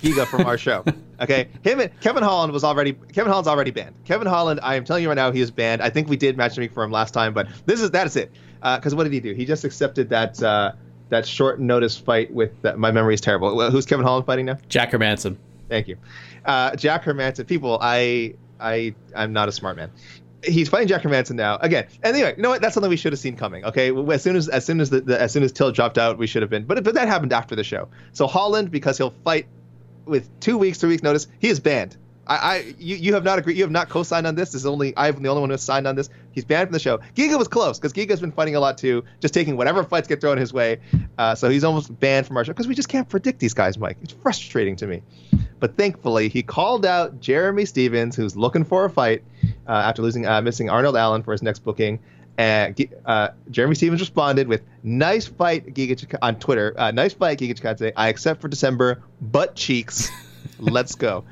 [0.00, 0.84] Giga from our show.
[1.20, 3.96] Okay, him and Kevin Holland was already Kevin Holland's already banned.
[4.04, 5.82] Kevin Holland, I am telling you right now, he is banned.
[5.82, 8.30] I think we did matchmaking for him last time, but this is that is it.
[8.60, 9.34] Because uh, what did he do?
[9.34, 10.74] He just accepted that uh,
[11.08, 13.68] that short notice fight with my memory is terrible.
[13.68, 14.58] Who's Kevin Holland fighting now?
[14.68, 15.36] Jack Hermansson.
[15.68, 15.96] Thank you,
[16.44, 17.48] uh, Jack Hermansson.
[17.48, 19.90] People, I I I'm not a smart man
[20.44, 21.86] he's fighting Jack Hermansson now again.
[22.02, 22.60] And anyway, you know what?
[22.60, 23.64] That's something we should have seen coming.
[23.64, 26.18] Okay, as soon as as soon as the, the as soon as Till dropped out,
[26.18, 26.64] we should have been.
[26.64, 27.88] But but that happened after the show.
[28.12, 29.46] So Holland, because he'll fight
[30.04, 31.96] with two weeks, three weeks notice, he is banned.
[32.26, 33.56] I, I you, you have not agreed.
[33.56, 34.52] You have not co-signed on this.
[34.52, 36.10] This is only I'm the only one who has signed on this.
[36.32, 36.98] He's banned from the show.
[37.16, 40.20] Giga was close because Giga's been fighting a lot too, just taking whatever fights get
[40.20, 40.80] thrown his way.
[41.16, 43.78] Uh, so he's almost banned from our show because we just can't predict these guys,
[43.78, 43.96] Mike.
[44.02, 45.02] It's frustrating to me.
[45.60, 49.22] But thankfully, he called out Jeremy Stephens, who's looking for a fight
[49.66, 51.98] uh, after losing uh, missing Arnold Allen for his next booking.
[52.36, 56.72] And uh, Jeremy Stephens responded with "Nice fight, Giga on Twitter.
[56.76, 57.92] Uh, nice fight, Giga Chikadze.
[57.96, 60.08] I accept for December, butt cheeks.
[60.60, 61.24] Let's go."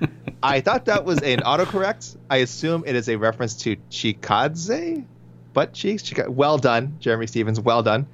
[0.42, 2.16] I thought that was an autocorrect.
[2.28, 5.04] I assume it is a reference to Chikadze,
[5.52, 6.02] butt cheeks.
[6.02, 7.60] Chika- well done, Jeremy Stephens.
[7.60, 8.06] Well done.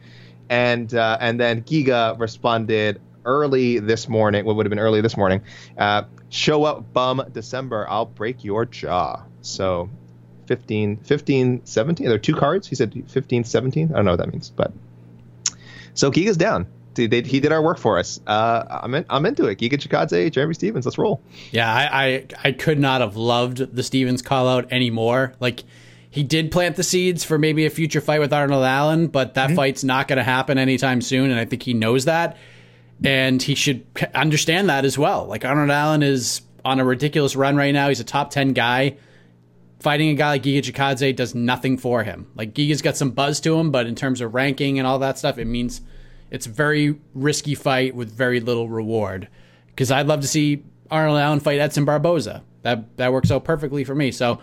[0.50, 4.44] And uh, and then Giga responded early this morning.
[4.44, 5.42] What would have been early this morning?
[5.76, 7.24] Uh, show up, bum.
[7.32, 7.86] December.
[7.88, 9.22] I'll break your jaw.
[9.42, 9.90] So
[10.46, 12.06] 15, 15, 17.
[12.06, 12.66] There are two cards.
[12.66, 13.90] He said 15, 17.
[13.90, 14.72] I don't know what that means, but
[15.94, 16.66] so Giga's down.
[16.94, 18.20] They, they, he did our work for us.
[18.26, 19.58] Uh, I'm in, I'm into it.
[19.58, 21.22] Giga Chikadze, Jeremy Stephens, Let's roll.
[21.50, 25.32] Yeah, I, I I could not have loved the Stephens call out anymore.
[25.40, 25.64] Like
[26.10, 29.46] he did plant the seeds for maybe a future fight with Arnold Allen, but that
[29.46, 29.56] mm-hmm.
[29.56, 32.36] fight's not going to happen anytime soon, and I think he knows that,
[33.04, 33.84] and he should
[34.14, 35.26] understand that as well.
[35.26, 37.88] Like Arnold Allen is on a ridiculous run right now.
[37.88, 38.96] He's a top ten guy.
[39.80, 42.30] Fighting a guy like Giga Chikadze does nothing for him.
[42.36, 45.18] Like Giga's got some buzz to him, but in terms of ranking and all that
[45.18, 45.80] stuff, it means
[46.30, 49.26] it's a very risky fight with very little reward.
[49.66, 52.44] Because I'd love to see Arnold Allen fight Edson Barboza.
[52.62, 54.12] That that works out perfectly for me.
[54.12, 54.38] So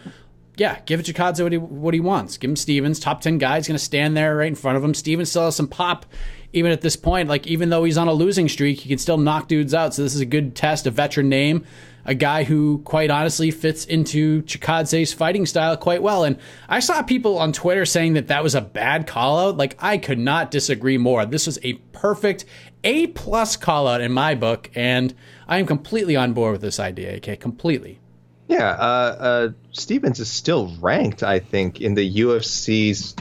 [0.58, 2.38] yeah, give Chikadze what he what he wants.
[2.38, 3.56] Give him Stephens, top ten guy.
[3.56, 4.94] He's going to stand there right in front of him.
[4.94, 6.06] Stephens still has some pop,
[6.54, 7.30] even at this point.
[7.30, 9.94] Like even though he's on a losing streak, he can still knock dudes out.
[9.94, 10.88] So this is a good test.
[10.88, 11.66] A veteran name,
[12.06, 16.24] a guy who quite honestly fits into Chikadze's fighting style quite well.
[16.24, 19.58] And I saw people on Twitter saying that that was a bad call out.
[19.58, 21.26] Like I could not disagree more.
[21.26, 22.46] This was a perfect
[22.84, 25.14] A plus call out in my book, and
[25.48, 27.16] I am completely on board with this idea.
[27.18, 28.00] Okay, completely.
[28.48, 33.16] Yeah, uh, uh, Stephens is still ranked, I think, in the UFC's.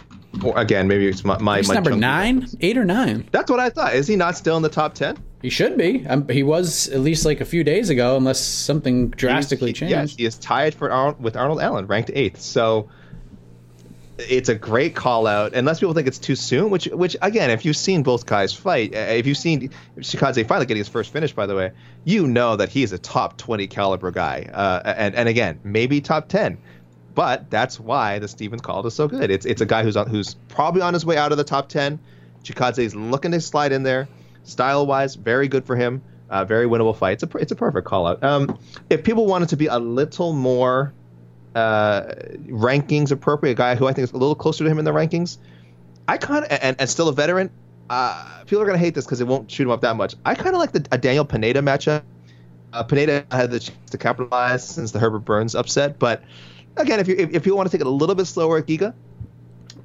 [0.45, 3.29] Or again, maybe it's my my, He's my number nine, eight or nine.
[3.33, 3.95] That's what I thought.
[3.95, 5.17] Is he not still in the top ten?
[5.43, 6.07] He should be.
[6.07, 9.91] Um, he was at least like a few days ago, unless something drastically he, changed.
[9.91, 12.41] Yes, he is tied for Arnold, with Arnold Allen, ranked eighth.
[12.41, 12.89] So
[14.19, 16.71] it's a great call out, unless people think it's too soon.
[16.71, 20.67] Which, which again, if you've seen both guys fight, uh, if you've seen Chikadze finally
[20.67, 21.73] getting his first finish, by the way,
[22.05, 24.49] you know that he's a top twenty caliber guy.
[24.53, 26.59] Uh, and and again, maybe top ten,
[27.15, 29.31] but that's why the Stephens call is so good.
[29.31, 31.69] It's it's a guy who's on, who's probably on his way out of the top
[31.69, 31.99] ten.
[32.45, 34.09] Chikadze is looking to slide in there,
[34.45, 36.03] style wise, very good for him.
[36.31, 37.23] Uh, very winnable fight.
[37.23, 38.23] It's a it's a perfect call out.
[38.23, 38.59] Um,
[38.91, 40.93] if people wanted to be a little more
[41.55, 42.03] uh,
[42.47, 44.93] rankings appropriate, a guy who I think is a little closer to him in the
[44.93, 45.39] rankings.
[46.07, 47.51] I kind of and, and still a veteran.
[47.91, 50.15] Uh, people are gonna hate this because it won't shoot him up that much.
[50.25, 52.03] I kind of like the a Daniel Pineda matchup.
[52.73, 56.23] Uh, Pineda had the chance to capitalize since the Herbert Burns upset, but
[56.77, 58.67] again, if you if, if you want to take it a little bit slower at
[58.67, 58.95] Giga,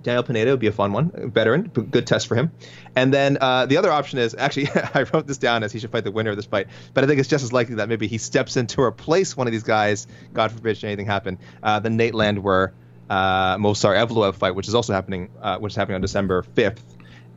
[0.03, 2.51] Daniel Pineda would be a fun one, a veteran, good test for him.
[2.95, 5.91] And then uh, the other option is actually I wrote this down as he should
[5.91, 8.07] fight the winner of this fight, but I think it's just as likely that maybe
[8.07, 10.07] he steps in to replace one of these guys.
[10.33, 11.39] God forbid should anything happen.
[11.63, 12.73] Uh, the Nate Landwehr
[13.09, 16.83] uh, Movsar Evloev fight, which is also happening, uh, which is happening on December fifth,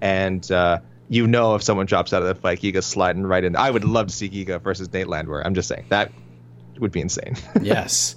[0.00, 0.50] and.
[0.50, 3.54] Uh, you know, if someone drops out of that fight, Giga's sliding right in.
[3.54, 5.46] I would love to see Giga versus Nate Landwehr.
[5.46, 6.10] I'm just saying that
[6.78, 7.36] would be insane.
[7.62, 8.16] yes.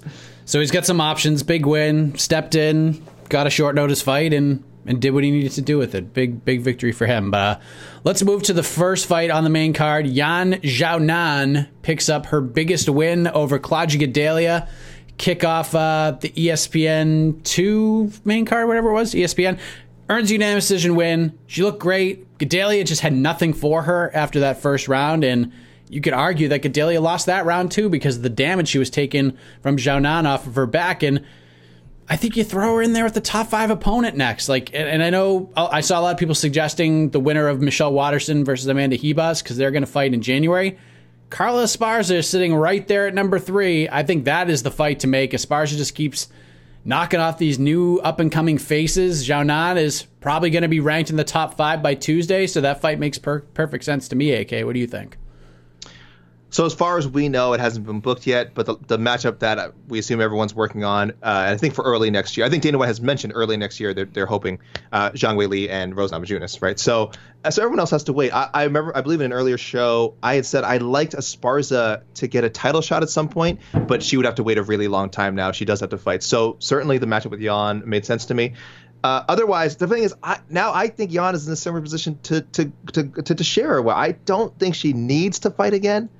[0.50, 1.44] So he's got some options.
[1.44, 5.52] Big win, stepped in, got a short notice fight and and did what he needed
[5.52, 6.12] to do with it.
[6.12, 7.30] Big big victory for him.
[7.30, 7.60] But uh,
[8.02, 10.08] let's move to the first fight on the main card.
[10.08, 14.68] Yan Xiaonan picks up her biggest win over Claudia Gadelha.
[15.18, 19.14] Kick off uh, the ESPN two main card, whatever it was.
[19.14, 19.56] ESPN
[20.08, 21.38] earns unanimous decision win.
[21.46, 22.38] She looked great.
[22.38, 25.52] Gadelha just had nothing for her after that first round, and
[25.90, 28.90] you could argue that Gadelha lost that round too because of the damage she was
[28.90, 31.24] taking from Xiaonan off of her back and
[32.08, 34.48] I think you throw her in there with the top five opponent next.
[34.48, 37.46] Like, and, and I know uh, I saw a lot of people suggesting the winner
[37.46, 40.76] of Michelle Waterson versus Amanda Ribas because they're going to fight in January.
[41.30, 43.88] Carla Esparza is sitting right there at number three.
[43.88, 45.30] I think that is the fight to make.
[45.30, 46.28] Esparza just keeps
[46.84, 49.28] knocking off these new up and coming faces.
[49.28, 52.80] Xiaonan is probably going to be ranked in the top five by Tuesday, so that
[52.80, 54.32] fight makes per- perfect sense to me.
[54.32, 55.16] AK, what do you think?
[56.50, 59.38] So as far as we know, it hasn't been booked yet, but the, the matchup
[59.38, 62.64] that we assume everyone's working on, uh, I think for early next year, I think
[62.64, 64.58] Dana White has mentioned early next year they're, they're hoping
[64.90, 66.78] uh, Zhang Weili and Rose Namajunas, right?
[66.78, 67.12] So
[67.44, 68.32] uh, so everyone else has to wait.
[68.34, 72.02] I, I, remember, I believe in an earlier show, I had said I liked Esparza
[72.14, 74.62] to get a title shot at some point, but she would have to wait a
[74.62, 75.52] really long time now.
[75.52, 76.22] She does have to fight.
[76.22, 78.54] So certainly the matchup with Yan made sense to me.
[79.02, 82.18] Uh, otherwise, the thing is, I, now I think Yan is in a similar position
[82.24, 83.80] to to to to, to share.
[83.80, 86.10] Where I don't think she needs to fight again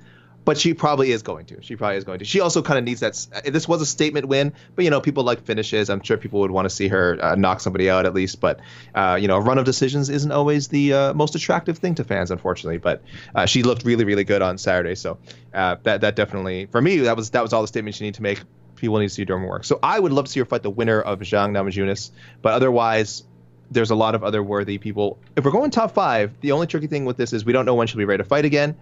[0.43, 1.61] but she probably is going to.
[1.61, 2.25] She probably is going to.
[2.25, 3.43] She also kind of needs that.
[3.45, 5.89] This was a statement win, but you know, people like finishes.
[5.89, 8.39] I'm sure people would want to see her uh, knock somebody out at least.
[8.39, 8.59] But
[8.95, 12.03] uh, you know, a run of decisions isn't always the uh, most attractive thing to
[12.03, 12.79] fans, unfortunately.
[12.79, 13.03] But
[13.35, 14.95] uh, she looked really, really good on Saturday.
[14.95, 15.17] So
[15.53, 18.15] uh, that that definitely, for me, that was that was all the statements you need
[18.15, 18.41] to make.
[18.77, 19.63] People need to see Derma work.
[19.63, 22.09] So I would love to see her fight the winner of Zhang Namajunas.
[22.41, 23.23] But otherwise,
[23.69, 25.19] there's a lot of other worthy people.
[25.35, 27.75] If we're going top five, the only tricky thing with this is we don't know
[27.75, 28.75] when she'll be ready to fight again.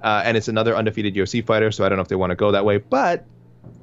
[0.00, 2.36] Uh, and it's another undefeated UFC fighter, so I don't know if they want to
[2.36, 2.78] go that way.
[2.78, 3.24] But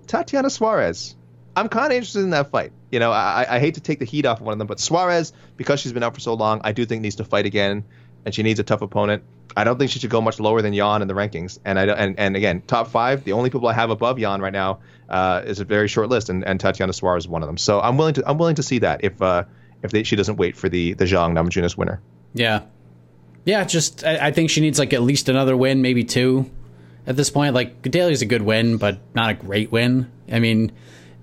[0.07, 1.15] Tatiana Suarez,
[1.55, 2.71] I'm kind of interested in that fight.
[2.91, 4.79] You know, I, I hate to take the heat off of one of them, but
[4.79, 7.85] Suarez, because she's been out for so long, I do think needs to fight again,
[8.25, 9.23] and she needs a tough opponent.
[9.55, 11.59] I don't think she should go much lower than Yan in the rankings.
[11.63, 14.53] And I and, and again, top five, the only people I have above Yan right
[14.53, 17.57] now uh, is a very short list, and, and Tatiana Suarez is one of them.
[17.57, 19.43] So I'm willing to I'm willing to see that if uh,
[19.83, 22.01] if they, she doesn't wait for the the Zhang Namajunas winner.
[22.33, 22.63] Yeah,
[23.45, 26.49] yeah, just I, I, think she needs like at least another win, maybe two.
[27.05, 30.09] At this point, like Gadelha's a good win, but not a great win.
[30.31, 30.71] I mean,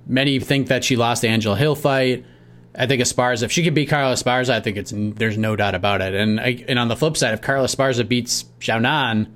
[0.07, 2.27] many think that she lost the Angela Hill fight.
[2.75, 5.75] I think Esparza, if she could beat Carla Esparza, I think it's there's no doubt
[5.75, 6.15] about it.
[6.15, 9.33] And I, and on the flip side, if Carla Esparza beats Xiaonan,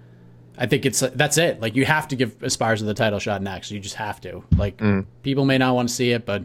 [0.56, 1.60] I think it's that's it.
[1.60, 3.70] Like you have to give Esparza the title shot next.
[3.70, 4.44] You just have to.
[4.56, 5.06] Like mm.
[5.22, 6.44] people may not want to see it, but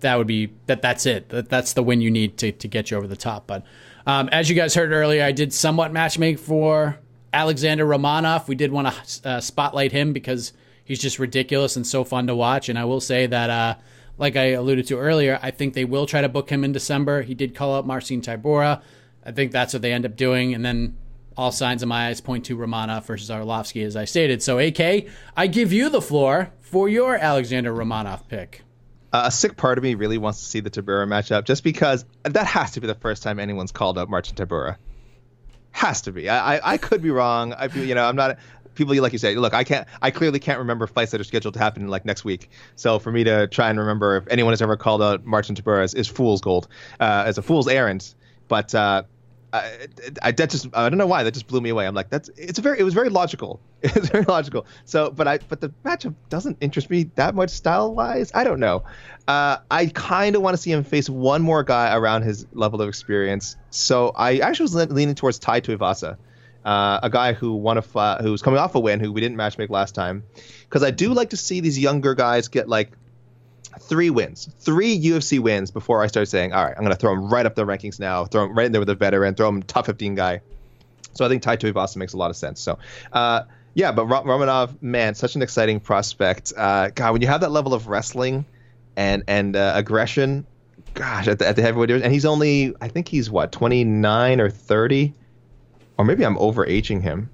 [0.00, 0.82] that would be that.
[0.82, 1.30] That's it.
[1.30, 3.46] That, that's the win you need to to get you over the top.
[3.46, 3.64] But
[4.06, 6.98] um, as you guys heard earlier, I did somewhat matchmake for
[7.32, 8.48] Alexander Romanov.
[8.48, 10.52] We did want to uh, spotlight him because
[10.84, 12.68] he's just ridiculous and so fun to watch.
[12.68, 13.50] And I will say that.
[13.50, 13.74] Uh,
[14.18, 17.22] like I alluded to earlier, I think they will try to book him in December.
[17.22, 18.82] He did call up Marcin Tybura.
[19.24, 20.54] I think that's what they end up doing.
[20.54, 20.96] And then
[21.36, 24.42] all signs in my eyes point to Romanov versus Arlovski, as I stated.
[24.42, 28.62] So, AK, I give you the floor for your Alexander Romanov pick.
[29.12, 32.04] Uh, a sick part of me really wants to see the Tybura matchup just because
[32.24, 34.76] that has to be the first time anyone's called up Marcin Tybura.
[35.70, 36.28] Has to be.
[36.28, 37.52] I, I, I could be wrong.
[37.52, 38.38] I you know I'm not
[38.76, 41.54] people like you say, look, I can't, I clearly can't remember fights that are scheduled
[41.54, 42.50] to happen like next week.
[42.76, 45.82] So for me to try and remember if anyone has ever called out Marcin Tybura
[45.84, 46.68] is, is fool's gold,
[47.00, 48.14] uh, as a fool's errand.
[48.48, 49.02] But uh,
[49.56, 49.88] I,
[50.22, 51.86] I, that just I don't know why that just blew me away.
[51.86, 53.60] I'm like that's it's very it was very logical.
[53.82, 54.66] It's very logical.
[54.84, 58.32] So but I but the matchup doesn't interest me that much style wise.
[58.34, 58.84] I don't know.
[59.28, 62.80] Uh, I kind of want to see him face one more guy around his level
[62.82, 63.56] of experience.
[63.70, 66.16] So I actually was leaning towards Tai Tuivasa
[66.66, 69.38] uh, a guy who won a uh, was coming off a win who we didn't
[69.38, 70.24] matchmake last time,
[70.68, 72.90] because I do like to see these younger guys get like
[73.80, 77.12] three wins, three UFC wins before I start saying, all right, I'm going to throw
[77.12, 79.48] him right up the rankings now, throw him right in there with a veteran, throw
[79.48, 80.40] him top 15 guy.
[81.12, 82.60] So I think Tai Tuivasa makes a lot of sense.
[82.60, 82.78] So.
[83.12, 83.42] Uh,
[83.74, 86.54] yeah, but Romanov, man, such an exciting prospect.
[86.56, 88.46] Uh, God, when you have that level of wrestling
[88.96, 90.46] and and uh, aggression,
[90.94, 94.40] gosh, at the, at the heavyweight division, and he's only, I think he's what, 29
[94.40, 95.12] or 30
[95.98, 97.30] or maybe I'm overaging him.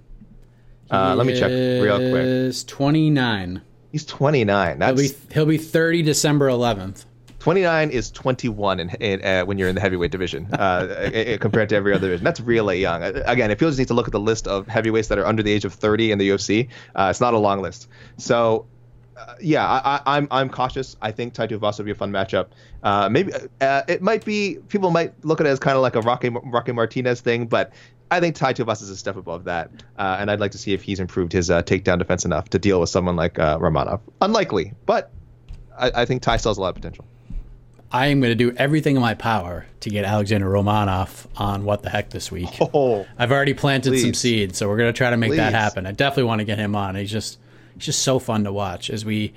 [0.91, 2.25] Uh, let me check real quick.
[2.25, 3.63] Is 29.
[3.93, 4.79] He's 29.
[4.79, 7.05] That's he'll be, he'll be 30 December 11th.
[7.39, 11.75] 29 is 21 in, in uh, when you're in the heavyweight division uh, compared to
[11.75, 12.25] every other division.
[12.25, 13.03] That's really young.
[13.03, 15.43] Again, if you just need to look at the list of heavyweights that are under
[15.43, 17.89] the age of 30 in the UFC, uh, it's not a long list.
[18.17, 18.67] So
[19.17, 20.97] uh, yeah, I, am I'm, I'm cautious.
[21.03, 22.47] I think Tai Tuivasa would be a fun matchup.
[22.83, 25.97] Uh, maybe uh, it might be people might look at it as kind of like
[25.97, 27.73] a Rocky Rocky Martinez thing, but
[28.12, 30.75] I think Tai Tuivasa is a step above that, uh, and I'd like to see
[30.75, 34.01] if he's improved his uh, takedown defense enough to deal with someone like uh, Romanov.
[34.20, 35.11] Unlikely, but
[35.79, 37.07] I, I think Tai still has a lot of potential.
[37.90, 41.83] I am going to do everything in my power to get Alexander Romanov on what
[41.83, 42.51] the heck this week.
[42.75, 44.03] Oh, I've already planted please.
[44.03, 45.38] some seeds, so we're going to try to make please.
[45.38, 45.87] that happen.
[45.87, 46.94] I definitely want to get him on.
[46.96, 47.38] He's just
[47.75, 49.33] he's just so fun to watch as we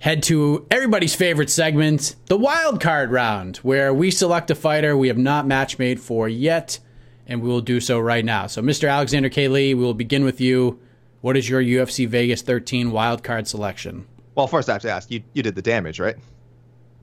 [0.00, 5.06] head to everybody's favorite segment, the wild card round, where we select a fighter we
[5.06, 6.80] have not match made for yet
[7.26, 8.46] and we will do so right now.
[8.46, 8.90] So, Mr.
[8.90, 9.48] Alexander K.
[9.48, 10.80] Lee, we will begin with you.
[11.20, 14.06] What is your UFC Vegas 13 wildcard selection?
[14.34, 15.22] Well, first I have to ask you.
[15.32, 16.16] You did the damage, right?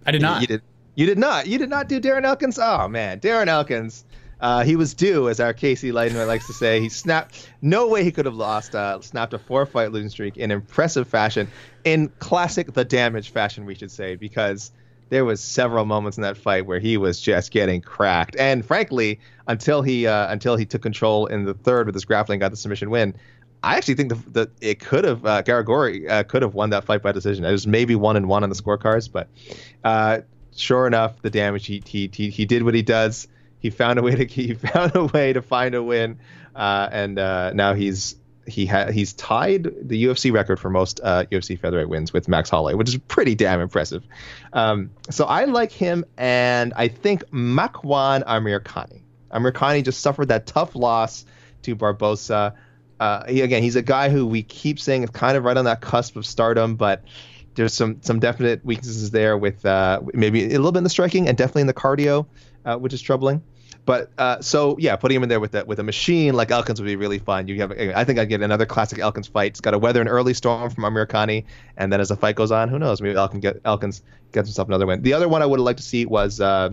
[0.06, 0.38] I did not.
[0.38, 0.62] You, you did.
[0.96, 1.48] You did not.
[1.48, 2.60] You did not do Darren Elkins.
[2.60, 4.06] Oh man, Darren Elkins.
[4.40, 6.82] Uh, he was due, as our Casey Leitner likes to say.
[6.82, 7.50] He snapped.
[7.62, 8.76] No way he could have lost.
[8.76, 11.48] Uh, snapped a four-fight losing streak in impressive fashion,
[11.86, 14.72] in classic the damage fashion, we should say, because
[15.14, 18.36] there was several moments in that fight where he was just getting cracked.
[18.40, 22.40] And frankly, until he uh, until he took control in the third with his grappling,
[22.40, 23.14] got the submission win.
[23.62, 26.84] I actually think that the, it could have uh, Garagorry uh, could have won that
[26.84, 27.46] fight by decision.
[27.46, 29.30] It was maybe one and one on the scorecards, but
[29.84, 30.22] uh,
[30.56, 33.28] sure enough, the damage he, he he he did what he does.
[33.60, 36.18] He found a way to he found a way to find a win,
[36.56, 38.16] uh, and uh, now he's
[38.48, 42.50] he ha- he's tied the UFC record for most uh, UFC featherweight wins with Max
[42.50, 44.04] Holloway, which is pretty damn impressive.
[44.52, 49.02] Um, so I like him, and I think Makwan Amirkhani.
[49.32, 51.26] Amirkhani just suffered that tough loss
[51.64, 52.54] to Barbosa.
[53.00, 55.66] Uh, he, again, he's a guy who we keep saying is kind of right on
[55.66, 57.04] that cusp of stardom, but
[57.56, 61.28] there's some some definite weaknesses there with uh, maybe a little bit in the striking
[61.28, 62.26] and definitely in the cardio,
[62.66, 63.44] uh, which is troubling.
[63.86, 66.80] But uh, so yeah, putting him in there with that with a machine like Elkins
[66.80, 67.48] would be really fun.
[67.48, 69.52] You have, I think I'd get another classic Elkins fight.
[69.52, 72.52] It's got to weather an early storm from Amirkhani, and then as the fight goes
[72.52, 73.02] on, who knows?
[73.02, 75.02] Maybe Elkins get Elkins gets himself another win.
[75.02, 76.40] The other one I would have liked to see was.
[76.40, 76.72] Uh,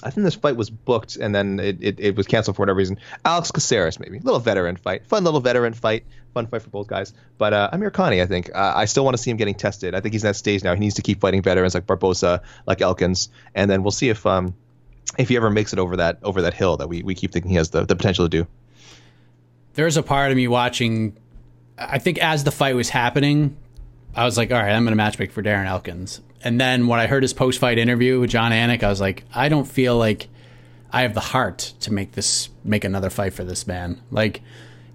[0.00, 2.76] I think this fight was booked and then it, it, it, was canceled for whatever
[2.76, 2.98] reason.
[3.24, 4.20] Alex Caceres, maybe.
[4.20, 5.04] Little veteran fight.
[5.06, 6.04] Fun little veteran fight.
[6.34, 7.12] Fun fight for both guys.
[7.36, 8.48] But uh, Amirkhani, I think.
[8.54, 9.96] Uh, I still want to see him getting tested.
[9.96, 10.72] I think he's in that stage now.
[10.74, 13.28] He needs to keep fighting veterans like Barbosa, like Elkins.
[13.56, 14.54] And then we'll see if um,
[15.16, 17.50] if he ever makes it over that over that hill that we, we keep thinking
[17.50, 18.46] he has the, the potential to do.
[19.74, 21.16] There's a part of me watching.
[21.78, 23.56] I think as the fight was happening,
[24.14, 26.20] I was like, all right, I'm to matchmake for Darren Elkins.
[26.42, 29.24] And then when I heard his post fight interview with Jon Anik, I was like,
[29.34, 30.28] I don't feel like
[30.92, 34.00] I have the heart to make this make another fight for this man.
[34.10, 34.42] Like,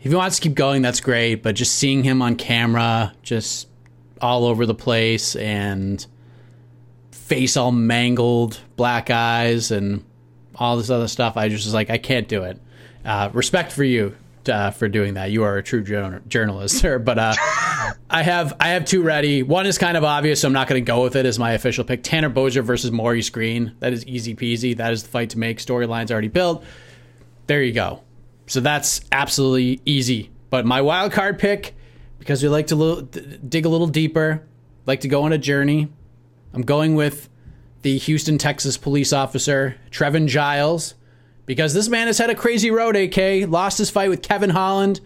[0.02, 1.44] if he wants to keep going, that's great.
[1.44, 3.68] But just seeing him on camera, just
[4.22, 6.06] all over the place and
[7.24, 10.04] face all mangled, black eyes, and
[10.56, 11.38] all this other stuff.
[11.38, 12.60] I just was like, I can't do it.
[13.06, 14.16] Uh, respect for you
[14.48, 15.32] uh, for doing that.
[15.32, 17.00] You are a true journalist, sir.
[17.00, 17.34] But uh,
[18.10, 19.44] I have I have two ready.
[19.44, 21.54] One is kind of obvious, so I'm not going to go with it as my
[21.54, 22.04] official pick.
[22.04, 23.74] Tanner Boser versus Maurice Greene.
[23.80, 24.76] That is easy peasy.
[24.76, 25.60] That is the fight to make.
[25.60, 26.64] Storyline's already built.
[27.48, 28.04] There you go.
[28.48, 30.30] So that's absolutely easy.
[30.50, 31.76] But my wild card pick,
[32.20, 34.46] because we like to lo- dig a little deeper,
[34.86, 35.90] like to go on a journey.
[36.54, 37.30] I'm going with
[37.82, 40.96] the Houston, Texas police officer, Trevin Giles
[41.46, 43.50] because this man has had a crazy road, AK.
[43.50, 45.02] Lost his fight with Kevin Holland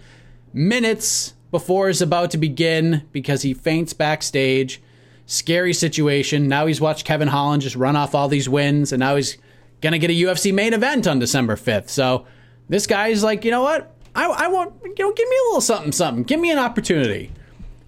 [0.54, 4.82] minutes before it's about to begin because he faints backstage.
[5.26, 6.48] Scary situation.
[6.48, 9.38] Now he's watched Kevin Holland just run off all these wins, and now he's
[9.82, 11.90] going to get a UFC main event on December 5th.
[11.90, 12.26] So
[12.70, 13.94] this guy's like, you know what?
[14.16, 16.24] I, I want, you know, give me a little something, something.
[16.24, 17.32] Give me an opportunity.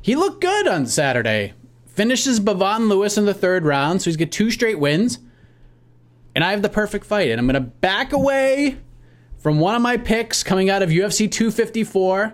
[0.01, 1.53] He looked good on Saturday.
[1.99, 5.19] Finishes Bevon Lewis in the third round, so he's got two straight wins
[6.33, 7.29] and I have the perfect fight.
[7.29, 8.77] And I'm going to back away
[9.37, 12.33] from one of my picks coming out of UFC 254.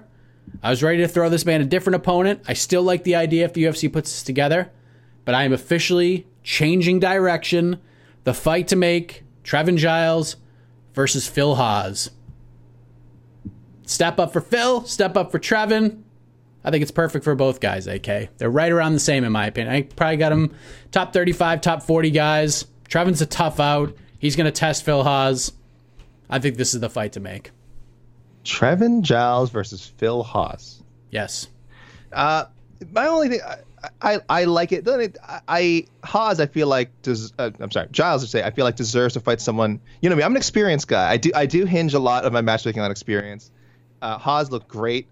[0.61, 2.43] I was ready to throw this man a different opponent.
[2.47, 4.71] I still like the idea if the UFC puts this together,
[5.25, 7.79] but I am officially changing direction.
[8.23, 10.35] The fight to make Trevin Giles
[10.93, 12.11] versus Phil Hawes.
[13.87, 16.03] Step up for Phil, step up for Trevin.
[16.65, 18.37] I think it's perfect for both guys, AK.
[18.37, 19.73] They're right around the same, in my opinion.
[19.73, 20.55] I probably got them
[20.91, 22.65] top 35, top 40 guys.
[22.87, 23.95] Trevin's a tough out.
[24.17, 25.51] He's going to test Phil Hawes.
[26.27, 27.51] I think this is the fight to make.
[28.43, 30.81] Trevin Giles versus Phil Hawes.
[31.11, 31.47] Yes.
[32.11, 32.45] Uh,
[32.91, 34.87] my only thing, I, I, I like it.
[34.87, 37.31] I, I Hawes, I feel like does.
[37.37, 38.23] Uh, I'm sorry, Giles.
[38.23, 39.79] I say I feel like deserves to fight someone.
[40.01, 40.23] You know me.
[40.23, 41.11] I'm an experienced guy.
[41.11, 43.51] I do I do hinge a lot of my matchmaking on experience.
[44.01, 45.07] Uh, Hawes looked great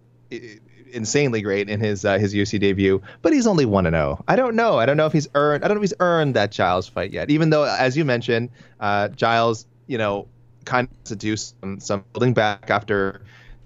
[0.94, 4.18] insanely great in his uh, his UFC debut, but he's only one and zero.
[4.20, 4.24] Oh.
[4.28, 4.78] I don't know.
[4.80, 5.64] I don't know if he's earned.
[5.64, 7.30] I don't know if he's earned that Giles fight yet.
[7.30, 10.28] Even though, as you mentioned, uh, Giles, you know,
[10.66, 13.22] kind of seduced some, some building back after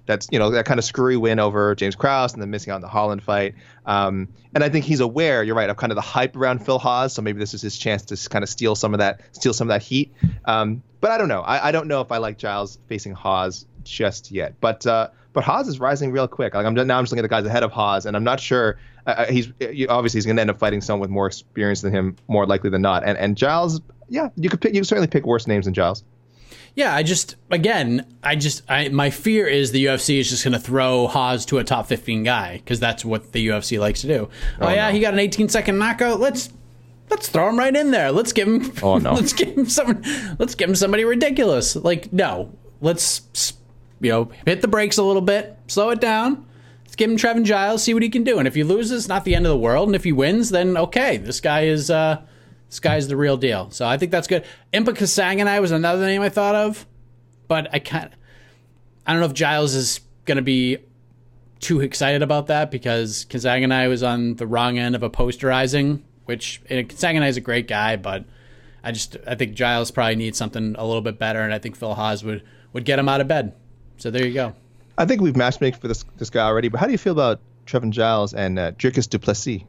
[0.08, 2.76] that's you know that kind of screwy win over James Krause and then missing out
[2.76, 3.54] on the Holland fight.
[3.86, 5.44] Um, and I think he's aware.
[5.44, 7.14] You're right of kind of the hype around Phil Hawes.
[7.14, 9.70] So maybe this is his chance to kind of steal some of that steal some
[9.70, 10.14] of that heat.
[10.46, 11.42] Um, but I don't know.
[11.42, 14.56] I, I, don't know if I like Giles facing Hawes just yet.
[14.60, 16.56] But uh, but Hawes is rising real quick.
[16.56, 18.40] Like I'm now I'm just looking at the guys ahead of Hawes, and I'm not
[18.40, 18.80] sure.
[19.06, 19.54] Uh, uh he's
[19.88, 22.72] obviously he's going to end up fighting someone with more experience than him, more likely
[22.72, 23.04] than not.
[23.04, 23.80] And and Giles,
[24.10, 26.04] yeah, you could pick, you could certainly pick worse names than Giles.
[26.74, 30.54] Yeah, I just again, I just I my fear is the UFC is just going
[30.54, 34.08] to throw Hawes to a top 15 guy because that's what the UFC likes to
[34.08, 34.30] do.
[34.60, 34.94] Oh, oh yeah, no.
[34.96, 36.20] he got an 18 second knockout.
[36.20, 36.50] Let's
[37.12, 38.12] let's throw him right in there.
[38.12, 38.74] Let's give him.
[38.82, 39.14] Oh no.
[39.14, 40.02] let's give him some.
[40.40, 41.76] Let's give him somebody ridiculous.
[41.76, 43.54] Like no, let's
[44.00, 46.46] you know, hit the brakes a little bit, slow it down.
[46.84, 48.40] Let's give him Trevin Giles, see what he can do.
[48.40, 49.90] And if he loses, not the end of the world.
[49.90, 52.22] And if he wins, then okay, this guy is uh,
[52.70, 53.70] this guy is the real deal.
[53.72, 54.46] So I think that's good.
[54.74, 56.86] Impa Kasanganay was another name I thought of,
[57.48, 58.14] but I can't.
[59.06, 60.78] I don't know if Giles is going to be
[61.60, 66.62] too excited about that because Kasanganay was on the wrong end of a posterizing, which
[66.70, 68.26] Kasanganay is a great guy, but
[68.84, 71.76] I just I think Giles probably needs something a little bit better, and I think
[71.76, 72.44] Phil Hawes would
[72.74, 73.54] would get him out of bed.
[73.98, 74.54] So there you go.
[74.98, 77.40] I think we've matchmaked for this this guy already, but how do you feel about
[77.66, 79.62] Trevin Giles and uh, Dricus Du Plessis?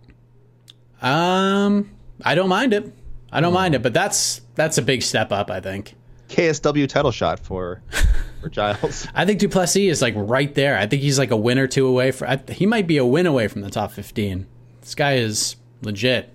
[1.02, 1.90] Um,
[2.24, 2.92] I don't mind it.
[3.30, 5.94] I don't mind it, but that's that's a big step up, I think.
[6.28, 7.82] KSW title shot for
[8.40, 9.06] for Giles.
[9.14, 10.78] I think Duplessis is like right there.
[10.78, 12.30] I think he's like a win or two away from.
[12.30, 14.46] I, he might be a win away from the top fifteen.
[14.80, 16.32] This guy is legit,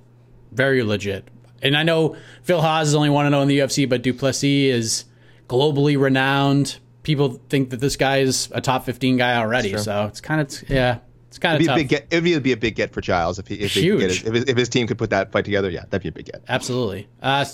[0.52, 1.28] very legit.
[1.62, 4.44] And I know Phil Hawes is only one to know in the UFC, but Duplessis
[4.44, 5.06] is
[5.48, 9.78] globally renowned people think that this guy is a top 15 guy already.
[9.78, 11.78] So it's kind of yeah, it's kind of tough.
[11.78, 14.02] Big get, it would be a big get for Giles if he if, Huge.
[14.02, 15.70] He his, if, his, if his team could put that fight together.
[15.70, 16.44] Yeah, that'd be a big get.
[16.48, 17.08] Absolutely.
[17.22, 17.46] Uh,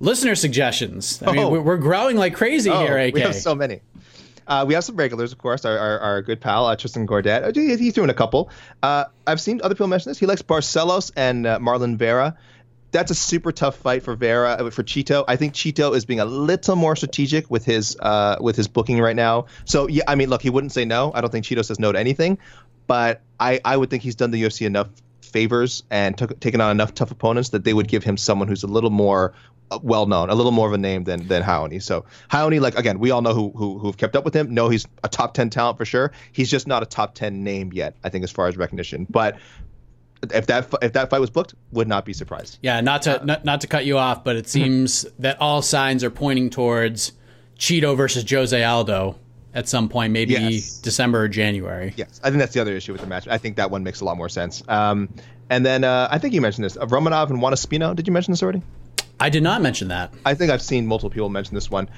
[0.00, 1.22] listener suggestions.
[1.22, 1.60] I mean, oh.
[1.60, 2.98] we're growing like crazy oh, here.
[2.98, 3.14] AK.
[3.14, 3.80] We have so many.
[4.46, 5.64] Uh, we have some regulars, of course.
[5.64, 7.44] Our, our, our good pal uh, Tristan Gordet.
[7.44, 8.50] Uh, he, he threw in a couple.
[8.82, 10.18] Uh, I've seen other people mention this.
[10.18, 12.36] He likes Barcelos and uh, Marlon Vera
[12.94, 15.24] that's a super tough fight for Vera uh, for Chito.
[15.26, 19.00] I think Chito is being a little more strategic with his uh, with his booking
[19.00, 19.46] right now.
[19.64, 21.10] So yeah, I mean, look, he wouldn't say no.
[21.12, 22.38] I don't think Chito says no to anything,
[22.86, 24.88] but I I would think he's done the UFC enough
[25.20, 28.62] favors and took, taken on enough tough opponents that they would give him someone who's
[28.62, 29.34] a little more
[29.72, 31.82] uh, well known, a little more of a name than than Raoni.
[31.82, 34.54] So Raoni, like again, we all know who who who've kept up with him.
[34.54, 36.12] No, he's a top ten talent for sure.
[36.30, 39.04] He's just not a top ten name yet, I think, as far as recognition.
[39.10, 39.38] But
[40.32, 42.58] if that if that fight was booked, would not be surprised.
[42.62, 45.62] Yeah, not to uh, not, not to cut you off, but it seems that all
[45.62, 47.12] signs are pointing towards
[47.58, 49.16] Chito versus Jose Aldo
[49.54, 50.78] at some point, maybe yes.
[50.78, 51.94] December or January.
[51.96, 53.28] Yes, I think that's the other issue with the match.
[53.28, 54.62] I think that one makes a lot more sense.
[54.68, 55.08] Um,
[55.48, 57.94] and then uh, I think you mentioned this: uh, Romanov and Juan Espino.
[57.94, 58.62] Did you mention this already?
[59.20, 60.12] I did not mention that.
[60.24, 61.88] I think I've seen multiple people mention this one.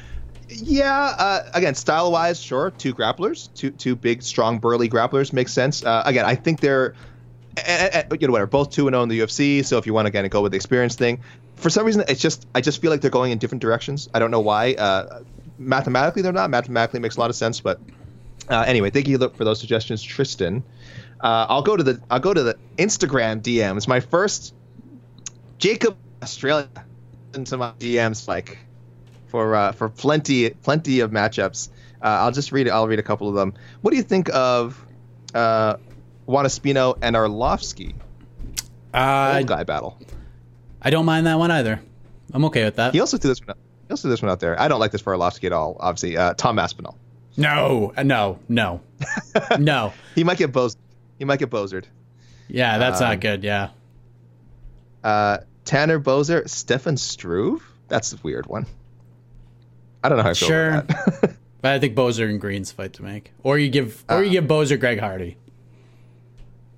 [0.48, 5.52] Yeah, uh, again, style wise, sure, two grapplers, two two big, strong, burly grapplers makes
[5.52, 5.84] sense.
[5.84, 6.94] Uh, again, I think they're,
[7.56, 9.64] uh, you know, whatever, both two and zero in the UFC.
[9.64, 11.20] So if you want to again go with the experience thing,
[11.56, 14.08] for some reason, it's just I just feel like they're going in different directions.
[14.14, 14.74] I don't know why.
[14.74, 15.22] Uh,
[15.58, 16.50] mathematically, they're not.
[16.50, 17.60] Mathematically, makes a lot of sense.
[17.60, 17.80] But
[18.48, 20.62] uh, anyway, thank you for those suggestions, Tristan.
[21.20, 23.88] Uh, I'll go to the I'll go to the Instagram DMs.
[23.88, 24.54] My first
[25.58, 26.68] Jacob Australia
[27.34, 28.58] into my DMs like
[29.28, 31.70] for uh, for plenty plenty of matchups.
[32.02, 32.68] Uh, I'll just read.
[32.68, 33.54] I'll read a couple of them.
[33.80, 34.84] What do you think of
[35.34, 35.76] uh,
[36.26, 37.94] Juan Espino and Arlovski?
[38.92, 39.98] Uh, Old guy battle.
[40.82, 41.80] I don't mind that one either.
[42.32, 42.92] I'm okay with that.
[42.94, 43.50] He also threw this one.
[43.50, 43.58] Out,
[43.88, 44.60] he also threw this one out there.
[44.60, 45.76] I don't like this for Arlovski at all.
[45.80, 46.96] Obviously, uh, Tom Aspinall.
[47.36, 48.80] No, uh, no, no,
[49.58, 49.92] no.
[50.14, 50.78] He might get bozed.
[51.18, 51.84] He might get bozered.
[52.48, 53.44] Yeah, that's Um, not good.
[53.44, 53.68] Yeah.
[55.04, 57.62] Uh, Tanner Boser, Stefan Struve.
[57.88, 58.66] That's a weird one.
[60.02, 60.68] I don't know how I feel Sure.
[60.78, 61.36] about that.
[61.62, 64.30] But I think Boser and Greene's fight to make, or you give, or Uh, you
[64.30, 65.36] give Boser Greg Hardy.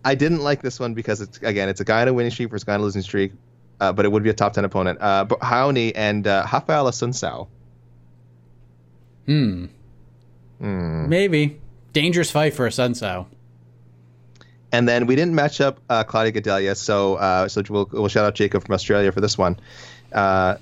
[0.04, 2.50] I didn't like this one because it's again it's a guy in a winning streak
[2.50, 3.32] versus a guy in a losing streak,
[3.80, 4.98] uh, but it would be a top ten opponent.
[5.00, 7.48] Uh, but Raoni and uh, Raphael Assuncao.
[9.26, 9.66] Hmm.
[10.58, 11.08] Hmm.
[11.08, 11.60] Maybe
[11.92, 13.26] dangerous fight for Assuncao.
[14.70, 18.24] And then we didn't match up uh, Claudia Gadelha, so uh, so we'll, we'll shout
[18.24, 19.58] out Jacob from Australia for this one.
[20.12, 20.56] Uh,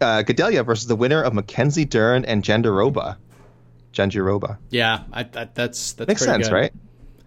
[0.00, 3.16] uh, Gadelha versus the winner of Mackenzie Dern and Jandiroba.
[3.92, 4.58] Jandiroba.
[4.70, 6.54] Yeah, I, that, that's that's Makes sense, good.
[6.54, 6.72] right?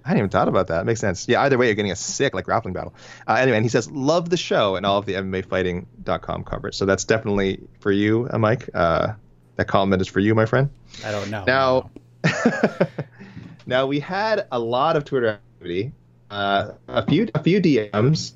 [0.09, 0.87] I hadn't even thought about that.
[0.87, 1.27] Makes sense.
[1.27, 2.95] Yeah, either way, you're getting a sick like grappling battle.
[3.27, 6.87] Uh, anyway, and he says, "Love the show and all of the MMAfighting.com coverage." So
[6.87, 8.71] that's definitely for you, uh, Mike.
[8.73, 9.13] Uh,
[9.57, 10.71] that comment is for you, my friend.
[11.05, 11.43] I don't know.
[11.45, 11.91] Now,
[13.67, 15.91] now we had a lot of Twitter activity,
[16.31, 18.31] uh, a few a few DMs.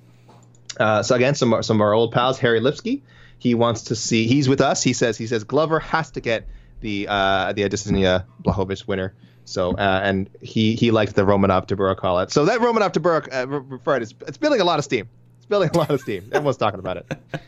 [0.80, 3.01] Uh, so again, some some of our old pals, Harry Lipsky.
[3.39, 4.28] He wants to see.
[4.28, 4.84] He's with us.
[4.84, 6.47] He says he says Glover has to get
[6.84, 9.15] the uh, the Adesanya Blachowicz winner.
[9.45, 12.31] So uh, and he he liked the Romanov to Buruk call it.
[12.31, 15.09] So that Romanov to uh, referred is it's building a lot of steam.
[15.38, 16.29] It's building a lot of steam.
[16.31, 17.11] Everyone's talking about it.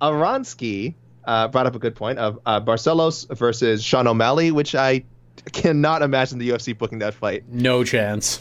[0.00, 5.04] Aronsky uh, brought up a good point of uh, Barcelos versus Sean O'Malley, which I
[5.52, 7.44] cannot imagine the UFC booking that fight.
[7.48, 8.40] no chance.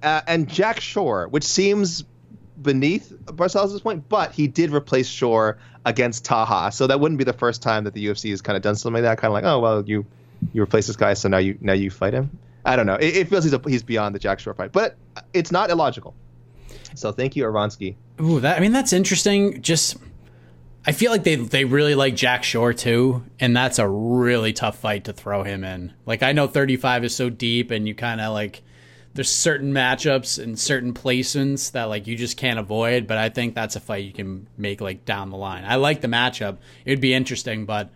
[0.00, 2.04] Uh, and Jack Shore, which seems
[2.62, 7.32] beneath Barcelos point, but he did replace Shore against Taha, so that wouldn't be the
[7.32, 9.18] first time that the UFC has kind of done something like that.
[9.18, 10.04] Kind of like, oh well, you
[10.52, 12.30] you replace this guy, so now you now you fight him.
[12.64, 12.96] I don't know.
[12.96, 14.96] It, it feels he's a, he's beyond the Jack Shore fight, but
[15.32, 16.14] it's not illogical.
[16.94, 17.96] So thank you, Aronsky.
[18.20, 19.62] Ooh, that I mean that's interesting.
[19.62, 19.96] Just
[20.86, 24.78] I feel like they they really like Jack Shore too, and that's a really tough
[24.78, 25.92] fight to throw him in.
[26.06, 28.62] Like I know 35 is so deep, and you kind of like
[29.18, 33.08] there's certain matchups and certain placements that like you just can't avoid.
[33.08, 35.64] But I think that's a fight you can make like down the line.
[35.64, 37.64] I like the matchup; it would be interesting.
[37.66, 37.90] But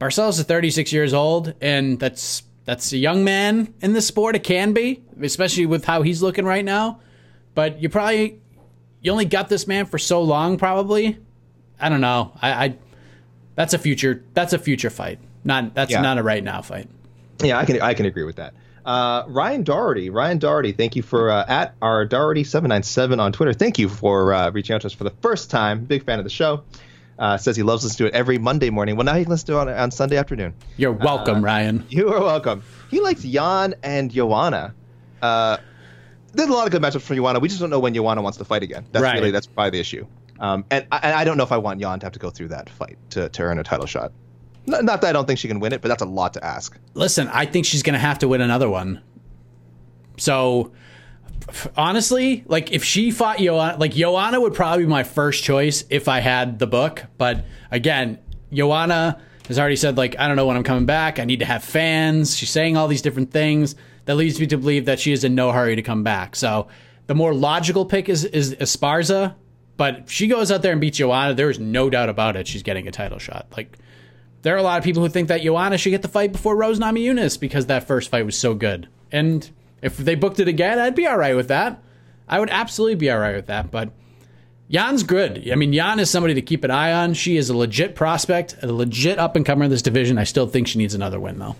[0.00, 4.34] Barcelos is 36 years old, and that's that's a young man in the sport.
[4.34, 6.98] It can be, especially with how he's looking right now.
[7.54, 8.40] But you probably
[9.00, 11.16] you only got this man for so long, probably.
[11.78, 12.32] I don't know.
[12.42, 12.76] I, I
[13.54, 14.24] that's a future.
[14.34, 15.20] That's a future fight.
[15.44, 16.00] Not that's Yeah.
[16.00, 16.88] not a right now fight.
[17.40, 18.52] Yeah, I can I can agree with that.
[18.86, 23.18] Uh, Ryan Doherty, Ryan Doherty, thank you for uh, at our Doherty seven nine seven
[23.18, 23.52] on Twitter.
[23.52, 25.84] Thank you for uh, reaching out to us for the first time.
[25.84, 26.62] Big fan of the show.
[27.18, 28.94] Uh, says he loves listening to it every Monday morning.
[28.94, 30.54] Well, now he can listen to it on, on Sunday afternoon.
[30.76, 31.84] You're welcome, Ryan.
[31.90, 32.62] You are welcome.
[32.90, 34.74] He likes Yan and Joanna.
[35.20, 35.56] Uh,
[36.34, 37.38] there's a lot of good matchups for Joanna.
[37.40, 38.84] We just don't know when Joanna wants to fight again.
[38.92, 39.14] That's Right.
[39.14, 40.06] really that's probably the issue.
[40.38, 42.28] Um, and I, and I don't know if I want Yan to have to go
[42.28, 44.12] through that fight to, to earn a title shot.
[44.66, 46.44] Not, not that I don't think she can win it, but that's a lot to
[46.44, 46.76] ask.
[46.94, 49.02] Listen, I think she's gonna have to win another one.
[50.18, 50.72] So
[51.76, 56.08] honestly, like if she fought Joanna, like Joanna would probably be my first choice if
[56.08, 57.04] I had the book.
[57.18, 58.18] But again,
[58.52, 61.18] Joanna has already said like I don't know when I'm coming back.
[61.18, 62.36] I need to have fans.
[62.36, 65.34] She's saying all these different things that leads me to believe that she is in
[65.34, 66.36] no hurry to come back.
[66.36, 66.68] So
[67.06, 69.34] the more logical pick is is Esparza.
[69.76, 72.48] But if she goes out there and beats Joanna, there is no doubt about it.
[72.48, 73.46] She's getting a title shot.
[73.56, 73.76] Like
[74.42, 76.56] there are a lot of people who think that Joanna should get the fight before
[76.56, 78.88] Rose Namajunas because that first fight was so good.
[79.10, 79.48] And
[79.82, 81.82] if they booked it again, I'd be all right with that.
[82.28, 83.70] I would absolutely be all right with that.
[83.70, 83.90] But
[84.68, 85.48] Yan's good.
[85.50, 87.14] I mean, Yan is somebody to keep an eye on.
[87.14, 90.18] She is a legit prospect, a legit up and comer in this division.
[90.18, 91.56] I still think she needs another win, though.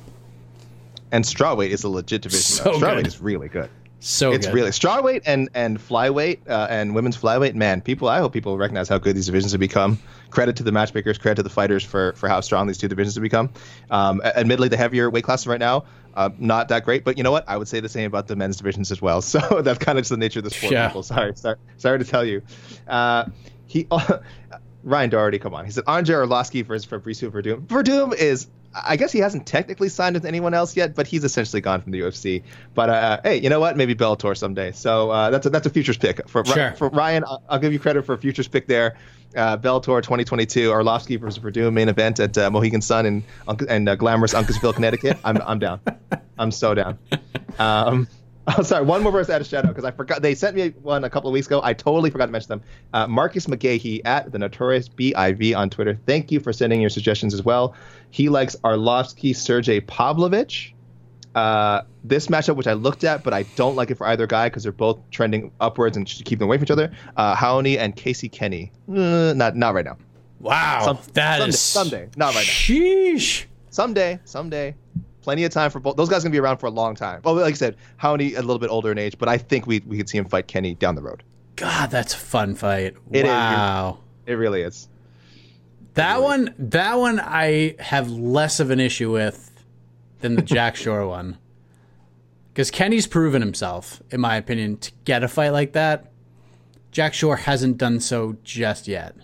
[1.12, 2.42] And strawweight is a legit division.
[2.42, 3.06] So strawweight good.
[3.06, 3.70] is really good.
[4.00, 4.54] So it's good.
[4.54, 7.54] really strawweight and and flyweight uh, and women's flyweight.
[7.54, 9.98] Man, people, I hope people recognize how good these divisions have become.
[10.30, 13.14] Credit to the matchmakers, credit to the fighters for for how strong these two divisions
[13.14, 13.50] have become.
[13.90, 15.84] Um, admittedly, the heavier weight classes right now,
[16.14, 17.04] uh, not that great.
[17.04, 17.48] But you know what?
[17.48, 19.22] I would say the same about the men's divisions as well.
[19.26, 20.72] So that's kind of just the nature of the sport.
[20.72, 20.88] Yeah.
[20.88, 22.42] People, sorry, sorry, sorry to tell you.
[22.86, 23.26] Uh,
[23.66, 23.88] he
[24.86, 25.64] Ryan Doherty, come on.
[25.64, 27.66] He said Andrei Arlovski versus Fabricio Werdum.
[27.66, 28.46] Werdum is,
[28.84, 31.92] I guess he hasn't technically signed with anyone else yet, but he's essentially gone from
[31.92, 32.42] the UFC.
[32.74, 33.76] But uh, hey, you know what?
[33.76, 34.72] Maybe Bellator someday.
[34.72, 36.72] So uh, that's a, that's a futures pick for Sure.
[36.72, 37.24] for Ryan.
[37.24, 38.96] I'll, I'll give you credit for a futures pick there.
[39.34, 43.24] Uh, Bellator 2022, Arlovski versus Werdum main event at uh, Mohegan Sun in
[43.68, 45.18] and uh, glamorous Uncasville, Connecticut.
[45.24, 45.80] I'm I'm down.
[46.38, 46.98] I'm so down.
[47.58, 48.06] Um,
[48.58, 48.84] Oh, sorry.
[48.84, 50.22] One more verse out of shadow because I forgot.
[50.22, 51.60] They sent me one a couple of weeks ago.
[51.64, 52.62] I totally forgot to mention them.
[52.92, 55.98] Uh, Marcus McGahee at the Notorious BIV on Twitter.
[56.06, 57.74] Thank you for sending your suggestions as well.
[58.10, 60.74] He likes Arlovski, Sergey Pavlovich.
[61.34, 64.48] Uh, this matchup, which I looked at, but I don't like it for either guy
[64.48, 66.92] because they're both trending upwards and should keep them away from each other.
[67.16, 68.70] Uh, Raoni and Casey Kenny.
[68.88, 69.98] Uh, not not right now.
[70.38, 72.52] Wow, Some- that someday- is someday, not right now.
[72.52, 73.44] Sheesh.
[73.70, 74.74] Someday, someday.
[75.26, 75.96] Plenty of time for both.
[75.96, 77.20] Those guys are gonna be around for a long time.
[77.24, 79.80] Well, like I said, Raoni a little bit older in age, but I think we
[79.80, 81.24] we could see him fight Kenny down the road.
[81.56, 82.94] God, that's a fun fight.
[83.10, 83.28] It is.
[83.28, 83.98] wow.
[84.24, 84.88] It really is.
[85.94, 89.64] That one, that one, I have less of an issue with
[90.20, 91.38] than the Jack Shore one,
[92.54, 96.12] because Kenny's proven himself, in my opinion, to get a fight like that.
[96.92, 99.16] Jack Shore hasn't done so just yet.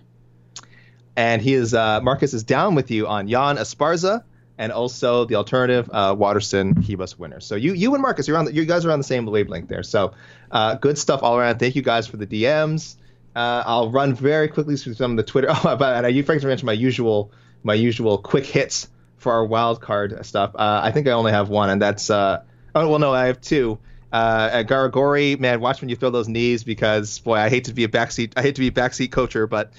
[1.15, 4.25] And he is uh, Marcus is down with you on Yan Esparza
[4.59, 7.41] and also the alternative uh, Waterson Hebus winner.
[7.41, 9.69] So you you and Marcus, you're on the, you guys are on the same wavelength
[9.69, 9.83] there.
[9.83, 10.13] So
[10.51, 11.59] uh, good stuff all around.
[11.59, 12.97] Thank you guys for the DMs.
[13.35, 15.49] Uh, I'll run very quickly through some of the Twitter.
[15.65, 17.33] Oh, but and you forgot to mention my usual
[17.63, 20.55] my usual quick hits for our wild card stuff.
[20.55, 22.43] Uh, I think I only have one, and that's uh,
[22.75, 23.79] oh well no, I have two.
[24.13, 27.73] Uh, at Garagorry, man, watch when you throw those knees because boy, I hate to
[27.73, 28.35] be a backseat.
[28.37, 29.73] I hate to be a backseat coacher, but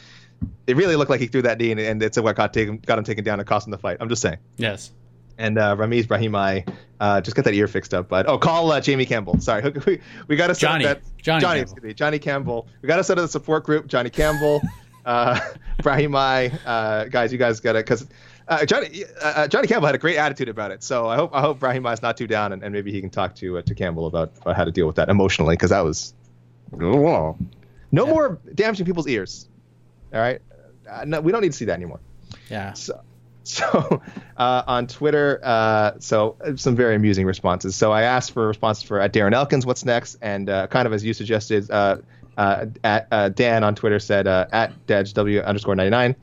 [0.67, 2.97] it really looked like he threw that knee, and, and it's what got taken, got
[2.97, 3.97] him taken down and cost him the fight.
[3.99, 4.37] I'm just saying.
[4.57, 4.91] Yes.
[5.37, 8.07] And uh, Ramiz Brahimaj, uh, just got that ear fixed up.
[8.07, 9.39] But oh, call uh, Jamie Campbell.
[9.39, 10.85] Sorry, we, we got to set Johnny.
[10.85, 11.01] that.
[11.17, 11.83] Johnny Johnny, Campbell.
[11.83, 12.67] me, Johnny Campbell.
[12.81, 13.87] We got to set up the support group.
[13.87, 14.61] Johnny Campbell,
[15.05, 15.39] uh,
[15.81, 18.07] Brahimaj, uh, guys, you guys got to because.
[18.45, 21.33] Uh, Johnny uh, uh, Johnny Campbell had a great attitude about it, so I hope
[21.33, 23.61] I hope Brahimaj is not too down, and, and maybe he can talk to uh,
[23.61, 26.13] to Campbell about, about how to deal with that emotionally, because that was
[27.93, 29.47] no more damaging people's ears.
[30.13, 30.41] All right,
[30.89, 31.99] uh, no, we don't need to see that anymore.
[32.49, 32.73] Yeah.
[32.73, 33.01] So,
[33.43, 34.01] so
[34.37, 37.75] uh, on Twitter, uh, so uh, some very amusing responses.
[37.75, 40.93] So I asked for responses for at Darren Elkins, what's next, and uh, kind of
[40.93, 41.97] as you suggested, uh,
[42.37, 46.15] uh, at uh, Dan on Twitter said uh, at DedgeW underscore ninety nine,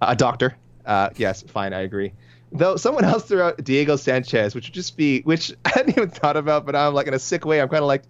[0.00, 0.56] a doctor.
[0.84, 2.12] Uh, yes, fine, I agree.
[2.52, 6.10] Though someone else threw out Diego Sanchez, which would just be, which I hadn't even
[6.10, 7.60] thought about, but I'm like in a sick way.
[7.60, 8.04] I'm kind of like,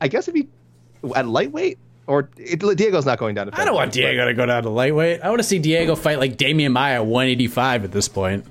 [0.00, 0.48] I guess if he
[1.14, 3.60] at lightweight or it, Diego's not going down to.
[3.60, 5.22] I don't want featherweight, but- Diego to go down to lightweight.
[5.22, 8.44] I want to see Diego fight like Demian Maia 185 at this point.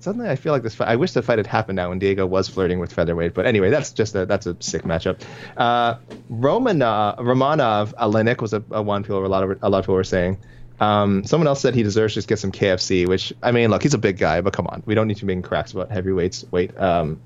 [0.00, 0.88] Suddenly, I feel like this fight.
[0.88, 3.34] I wish the fight had happened now when Diego was flirting with featherweight.
[3.34, 5.20] But anyway, that's just a that's a sick matchup.
[5.56, 5.96] Uh,
[6.30, 9.96] Romanov Romanov Oleinik was a, a one people a lot of a lot of people
[9.96, 10.38] were saying.
[10.78, 13.82] Um, someone else said he deserves to just get some KFC, which I mean, look,
[13.82, 15.90] he's a big guy, but come on, we don't need to be making cracks about
[15.90, 16.44] heavyweights.
[16.52, 17.20] Wait, um,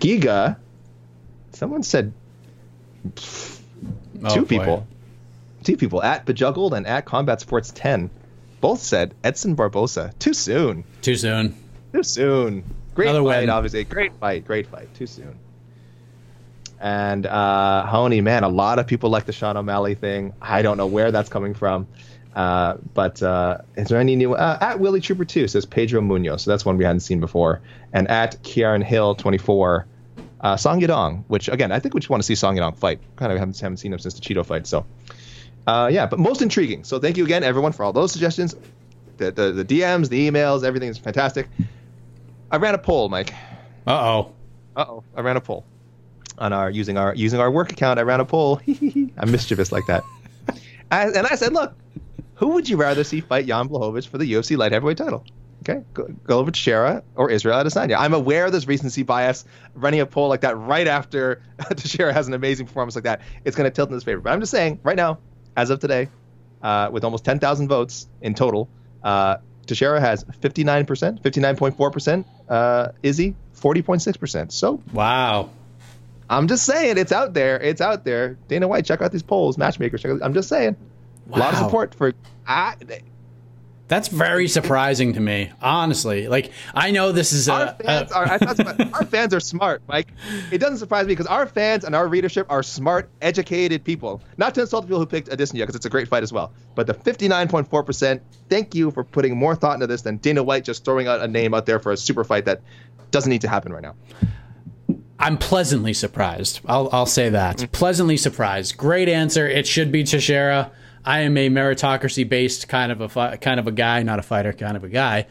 [0.00, 0.56] Giga.
[1.52, 2.12] Someone said
[4.24, 4.46] Oh, two boy.
[4.46, 4.86] people,
[5.64, 8.10] two people at Bejuggled and at Combat Sports 10,
[8.60, 10.16] both said Edson Barbosa.
[10.18, 10.84] Too soon.
[11.00, 11.56] Too soon.
[11.92, 12.64] Too soon.
[12.94, 13.50] Great Another fight, win.
[13.50, 13.84] obviously.
[13.84, 14.46] Great fight.
[14.46, 14.92] Great fight.
[14.94, 15.38] Too soon.
[16.80, 20.32] And uh, Raoni, man, a lot of people like the Sean O'Malley thing.
[20.42, 21.86] I don't know where that's coming from.
[22.34, 24.34] Uh, but uh, is there any new?
[24.34, 26.40] Uh, at Willie Trooper 2 says Pedro Munhoz.
[26.40, 27.60] So that's one we hadn't seen before.
[27.92, 29.86] And at Kieran Hill 24,
[30.42, 33.00] uh, Song Yadong, which again, I think we just want to see Song Yadong fight.
[33.16, 34.66] Kind of haven't, haven't seen him since the Chito fight.
[34.66, 34.84] So
[35.66, 36.84] uh, yeah, but most intriguing.
[36.84, 38.56] So thank you again, everyone, for all those suggestions.
[39.18, 41.48] The, the, the DMs, the emails, everything is fantastic.
[42.50, 43.32] I ran a poll, Mike.
[43.86, 44.32] Uh oh.
[44.74, 45.64] Uh oh, I ran a poll
[46.38, 47.98] on our using our using our work account.
[47.98, 48.60] I ran a poll.
[49.18, 50.02] I'm mischievous like that.
[50.90, 51.74] I, and I said, look,
[52.34, 55.24] who would you rather see fight Jan Blachowicz for the UFC light heavyweight title?
[55.62, 57.96] Okay, go, Glover Teixeira or Israel Adesanya.
[57.96, 59.44] I'm aware of this recency bias.
[59.74, 61.40] Running a poll like that right after
[61.76, 64.20] Teixeira has an amazing performance like that, it's going to tilt in his favor.
[64.20, 65.18] But I'm just saying, right now,
[65.56, 66.08] as of today,
[66.62, 68.68] uh, with almost 10,000 votes in total,
[69.04, 69.36] uh,
[69.66, 72.24] Teixeira has 59%, 59.4%.
[72.48, 74.50] Uh, Izzy, 40.6%.
[74.52, 75.50] So Wow.
[76.28, 77.60] I'm just saying, it's out there.
[77.60, 78.38] It's out there.
[78.48, 79.58] Dana White, check out these polls.
[79.58, 80.20] Matchmakers, check out.
[80.22, 80.76] I'm just saying.
[81.32, 82.12] A lot of support for.
[82.46, 82.74] I,
[83.92, 86.26] That's very surprising to me, honestly.
[86.26, 87.84] Like, I know this is our a.
[87.84, 90.08] fans a- are I thought- our fans are smart, Mike.
[90.50, 94.22] It doesn't surprise me because our fans and our readership are smart, educated people.
[94.38, 96.54] Not to insult the people who picked Adesanya because it's a great fight as well.
[96.74, 98.22] But the 59.4 percent.
[98.48, 101.28] Thank you for putting more thought into this than Dana White just throwing out a
[101.28, 102.62] name out there for a super fight that
[103.10, 103.94] doesn't need to happen right now.
[105.18, 106.60] I'm pleasantly surprised.
[106.64, 107.58] I'll, I'll say that.
[107.58, 107.66] Mm-hmm.
[107.72, 108.78] Pleasantly surprised.
[108.78, 109.46] Great answer.
[109.46, 110.72] It should be Teixeira.
[111.04, 114.22] I am a meritocracy based kind of a fi- kind of a guy, not a
[114.22, 115.26] fighter, kind of a guy.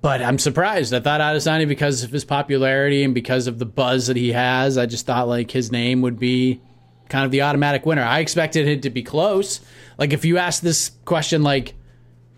[0.00, 0.92] But I'm surprised.
[0.92, 4.76] I thought Adesanya because of his popularity and because of the buzz that he has.
[4.76, 6.60] I just thought like his name would be
[7.08, 8.02] kind of the automatic winner.
[8.02, 9.60] I expected it to be close.
[9.98, 11.74] Like if you asked this question like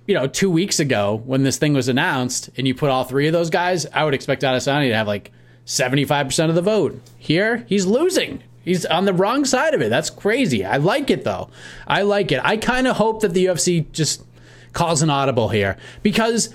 [0.06, 3.26] you know, two weeks ago when this thing was announced and you put all three
[3.26, 5.32] of those guys, I would expect Adesanya to have like
[5.66, 7.00] 75% of the vote.
[7.18, 8.42] Here, he's losing.
[8.66, 9.88] He's on the wrong side of it.
[9.90, 10.64] That's crazy.
[10.64, 11.48] I like it though.
[11.86, 12.40] I like it.
[12.42, 14.24] I kind of hope that the UFC just
[14.72, 16.52] calls an audible here because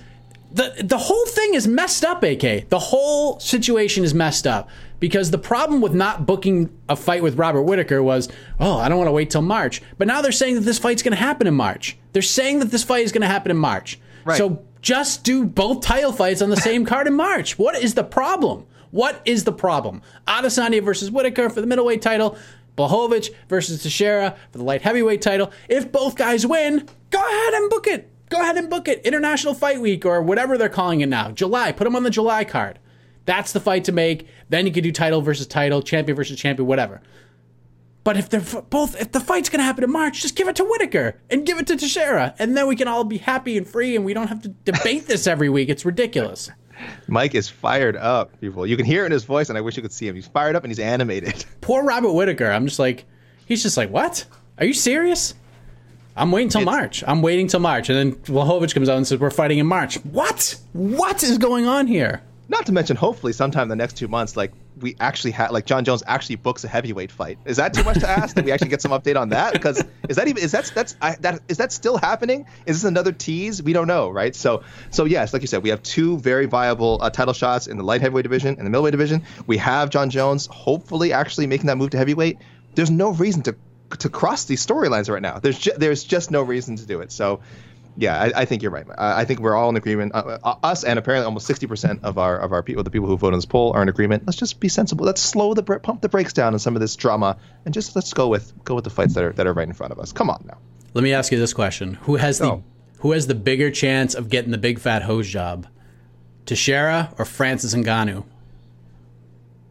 [0.51, 2.67] the the whole thing is messed up, AK.
[2.67, 7.37] The whole situation is messed up because the problem with not booking a fight with
[7.37, 8.27] Robert Whitaker was,
[8.59, 9.81] oh, I don't want to wait till March.
[9.97, 11.97] But now they're saying that this fight's going to happen in March.
[12.11, 13.99] They're saying that this fight is going to happen in March.
[14.25, 14.37] Right.
[14.37, 17.57] So just do both title fights on the same card in March.
[17.57, 18.67] What is the problem?
[18.91, 20.01] What is the problem?
[20.27, 22.37] Adesanya versus Whitaker for the middleweight title.
[22.77, 25.51] Blachowicz versus Teixeira for the light heavyweight title.
[25.67, 28.09] If both guys win, go ahead and book it.
[28.29, 29.05] Go ahead and book it.
[29.05, 31.31] International Fight Week or whatever they're calling it now.
[31.31, 31.71] July.
[31.71, 32.79] Put them on the July card.
[33.25, 34.27] That's the fight to make.
[34.49, 37.01] Then you could do title versus title, champion versus champion, whatever.
[38.03, 40.63] But if they're both, if the fight's gonna happen in March, just give it to
[40.63, 43.95] Whitaker and give it to Teixeira, and then we can all be happy and free,
[43.95, 45.69] and we don't have to debate this every week.
[45.69, 46.49] It's ridiculous.
[47.07, 48.65] Mike is fired up, people.
[48.65, 50.15] You can hear it in his voice, and I wish you could see him.
[50.15, 51.45] He's fired up and he's animated.
[51.61, 52.49] Poor Robert Whitaker.
[52.49, 53.05] I'm just like,
[53.45, 54.25] he's just like, what?
[54.57, 55.33] Are you serious?
[56.15, 57.03] I'm waiting till It's- March.
[57.07, 59.95] I'm waiting till March, and then Blachowicz comes out and says we're fighting in March.
[60.05, 60.57] What?
[60.73, 62.21] What is going on here?
[62.51, 65.65] Not to mention, hopefully, sometime in the next two months, like we actually have, like
[65.65, 67.37] Jon Jones actually books a heavyweight fight.
[67.45, 68.35] Is that too much to ask?
[68.35, 69.53] that we actually get some update on that?
[69.53, 72.45] Because is that even is that that's I, that is that still happening?
[72.65, 73.63] Is this another tease?
[73.63, 74.35] We don't know, right?
[74.35, 77.77] So so yes, like you said, we have two very viable uh, title shots in
[77.77, 79.23] the light heavyweight division and the middleweight division.
[79.47, 82.39] We have Jon Jones hopefully actually making that move to heavyweight.
[82.75, 83.55] There's no reason to
[83.99, 85.39] to cross these storylines right now.
[85.39, 87.13] There's ju- there's just no reason to do it.
[87.13, 87.39] So
[87.97, 88.85] yeah, I, I think you're right.
[88.97, 90.13] I, I think we're all in agreement.
[90.15, 93.17] Uh, uh, us and apparently almost 60% of our of our people, the people who
[93.17, 94.23] vote on this poll, are in agreement.
[94.25, 95.05] Let's just be sensible.
[95.05, 98.13] Let's slow the pump the brakes down on some of this drama, and just let's
[98.13, 100.11] go with go with the fights that are that are right in front of us.
[100.11, 100.57] Come on now.
[100.93, 102.63] Let me ask you this question: Who has the Go.
[102.99, 105.67] who has the bigger chance of getting the big fat hose job,
[106.45, 108.23] Teixeira or Francis Ngannou?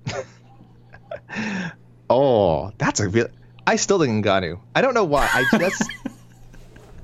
[2.12, 3.28] Oh, that's a real.
[3.68, 4.58] I still think Ngannou.
[4.74, 5.28] I don't know why.
[5.32, 5.84] I just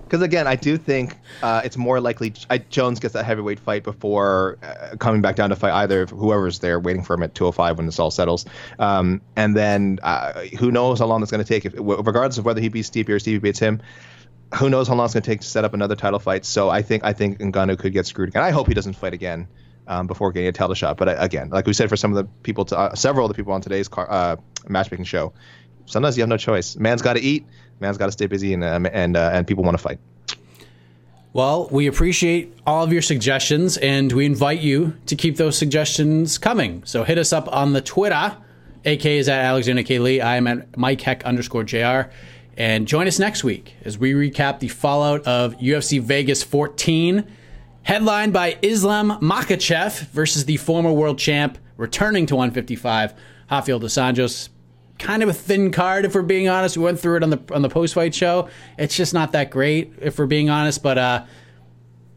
[0.06, 3.82] because again, I do think uh, it's more likely I, Jones gets that heavyweight fight
[3.82, 7.76] before uh, coming back down to fight either whoever's there waiting for him at 205
[7.76, 8.46] when this all settles.
[8.78, 12.44] Um, and then uh, who knows how long it's going to take, if, regardless of
[12.44, 13.82] whether he beats Stevie or Stevie beats him.
[14.60, 16.44] Who knows how long it's going to take to set up another title fight?
[16.44, 18.44] So I think I think Ngannou could get screwed again.
[18.44, 19.48] I hope he doesn't fight again
[19.88, 20.96] um, before getting a title shot.
[20.96, 23.30] But uh, again, like we said for some of the people, to, uh, several of
[23.30, 24.36] the people on today's car, uh,
[24.68, 25.32] matchmaking show,
[25.86, 26.76] sometimes you have no choice.
[26.76, 27.46] Man's got to eat.
[27.80, 29.98] Man's got to stay busy, and um, and uh, and people want to fight.
[31.36, 36.38] Well, we appreciate all of your suggestions and we invite you to keep those suggestions
[36.38, 36.82] coming.
[36.86, 38.34] So hit us up on the Twitter.
[38.86, 39.98] AK is at Alexander K.
[39.98, 40.22] Lee.
[40.22, 42.10] I am at Mike Heck underscore JR.
[42.56, 47.30] And join us next week as we recap the fallout of UFC Vegas 14,
[47.82, 53.12] headlined by Islam Makhachev versus the former world champ, returning to 155,
[53.50, 54.48] Rafael dos Anjos
[54.98, 56.76] kind of a thin card if we're being honest.
[56.76, 58.48] We went through it on the on the post fight show.
[58.78, 60.82] It's just not that great if we're being honest.
[60.82, 61.24] But uh,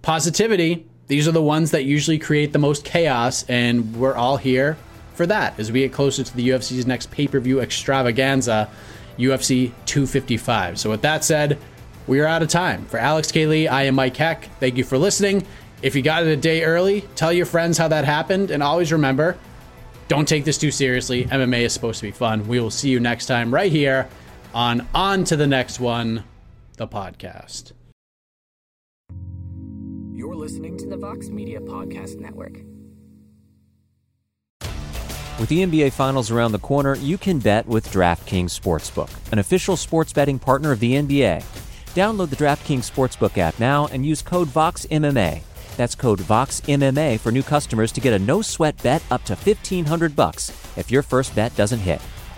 [0.01, 0.85] positivity.
[1.07, 4.77] These are the ones that usually create the most chaos, and we're all here
[5.15, 8.69] for that as we get closer to the UFC's next pay per view extravaganza,
[9.17, 10.79] UFC 255.
[10.79, 11.57] So with that said,
[12.05, 12.85] we are out of time.
[12.85, 13.47] For Alex K.
[13.47, 14.45] Lee, I am Mike Heck.
[14.59, 15.45] Thank you for listening.
[15.81, 18.91] If you got it a day early, tell your friends how that happened, and always
[18.91, 19.37] remember
[20.09, 21.25] don't take this too seriously.
[21.25, 22.45] MMA is supposed to be fun.
[22.47, 24.09] We will see you next time right here
[24.53, 26.25] on On to the Next One,
[26.75, 27.71] the podcast.
[30.13, 32.57] You're listening to the Vox Media Podcast Network.
[35.39, 39.77] With the NBA Finals around the corner, you can bet with DraftKings Sportsbook, an official
[39.77, 41.45] sports betting partner of the NBA.
[41.93, 45.41] Download the DraftKings Sportsbook app now and use code VOXMMA.
[45.79, 50.49] That's code VOXMMA for new customers to get a no-sweat bet up to 1500 bucks
[50.75, 52.01] if your first bet doesn't hit.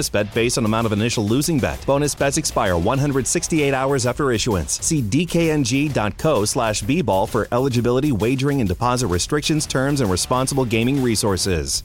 [0.00, 1.84] bonus bet based on amount of initial losing bet.
[1.84, 4.80] Bonus bets expire 168 hours after issuance.
[4.84, 11.82] See dkng.co slash bball for eligibility, wagering, and deposit restrictions, terms, and responsible gaming resources.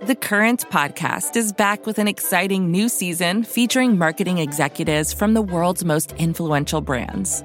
[0.00, 5.42] The Current podcast is back with an exciting new season featuring marketing executives from the
[5.42, 7.44] world's most influential brands.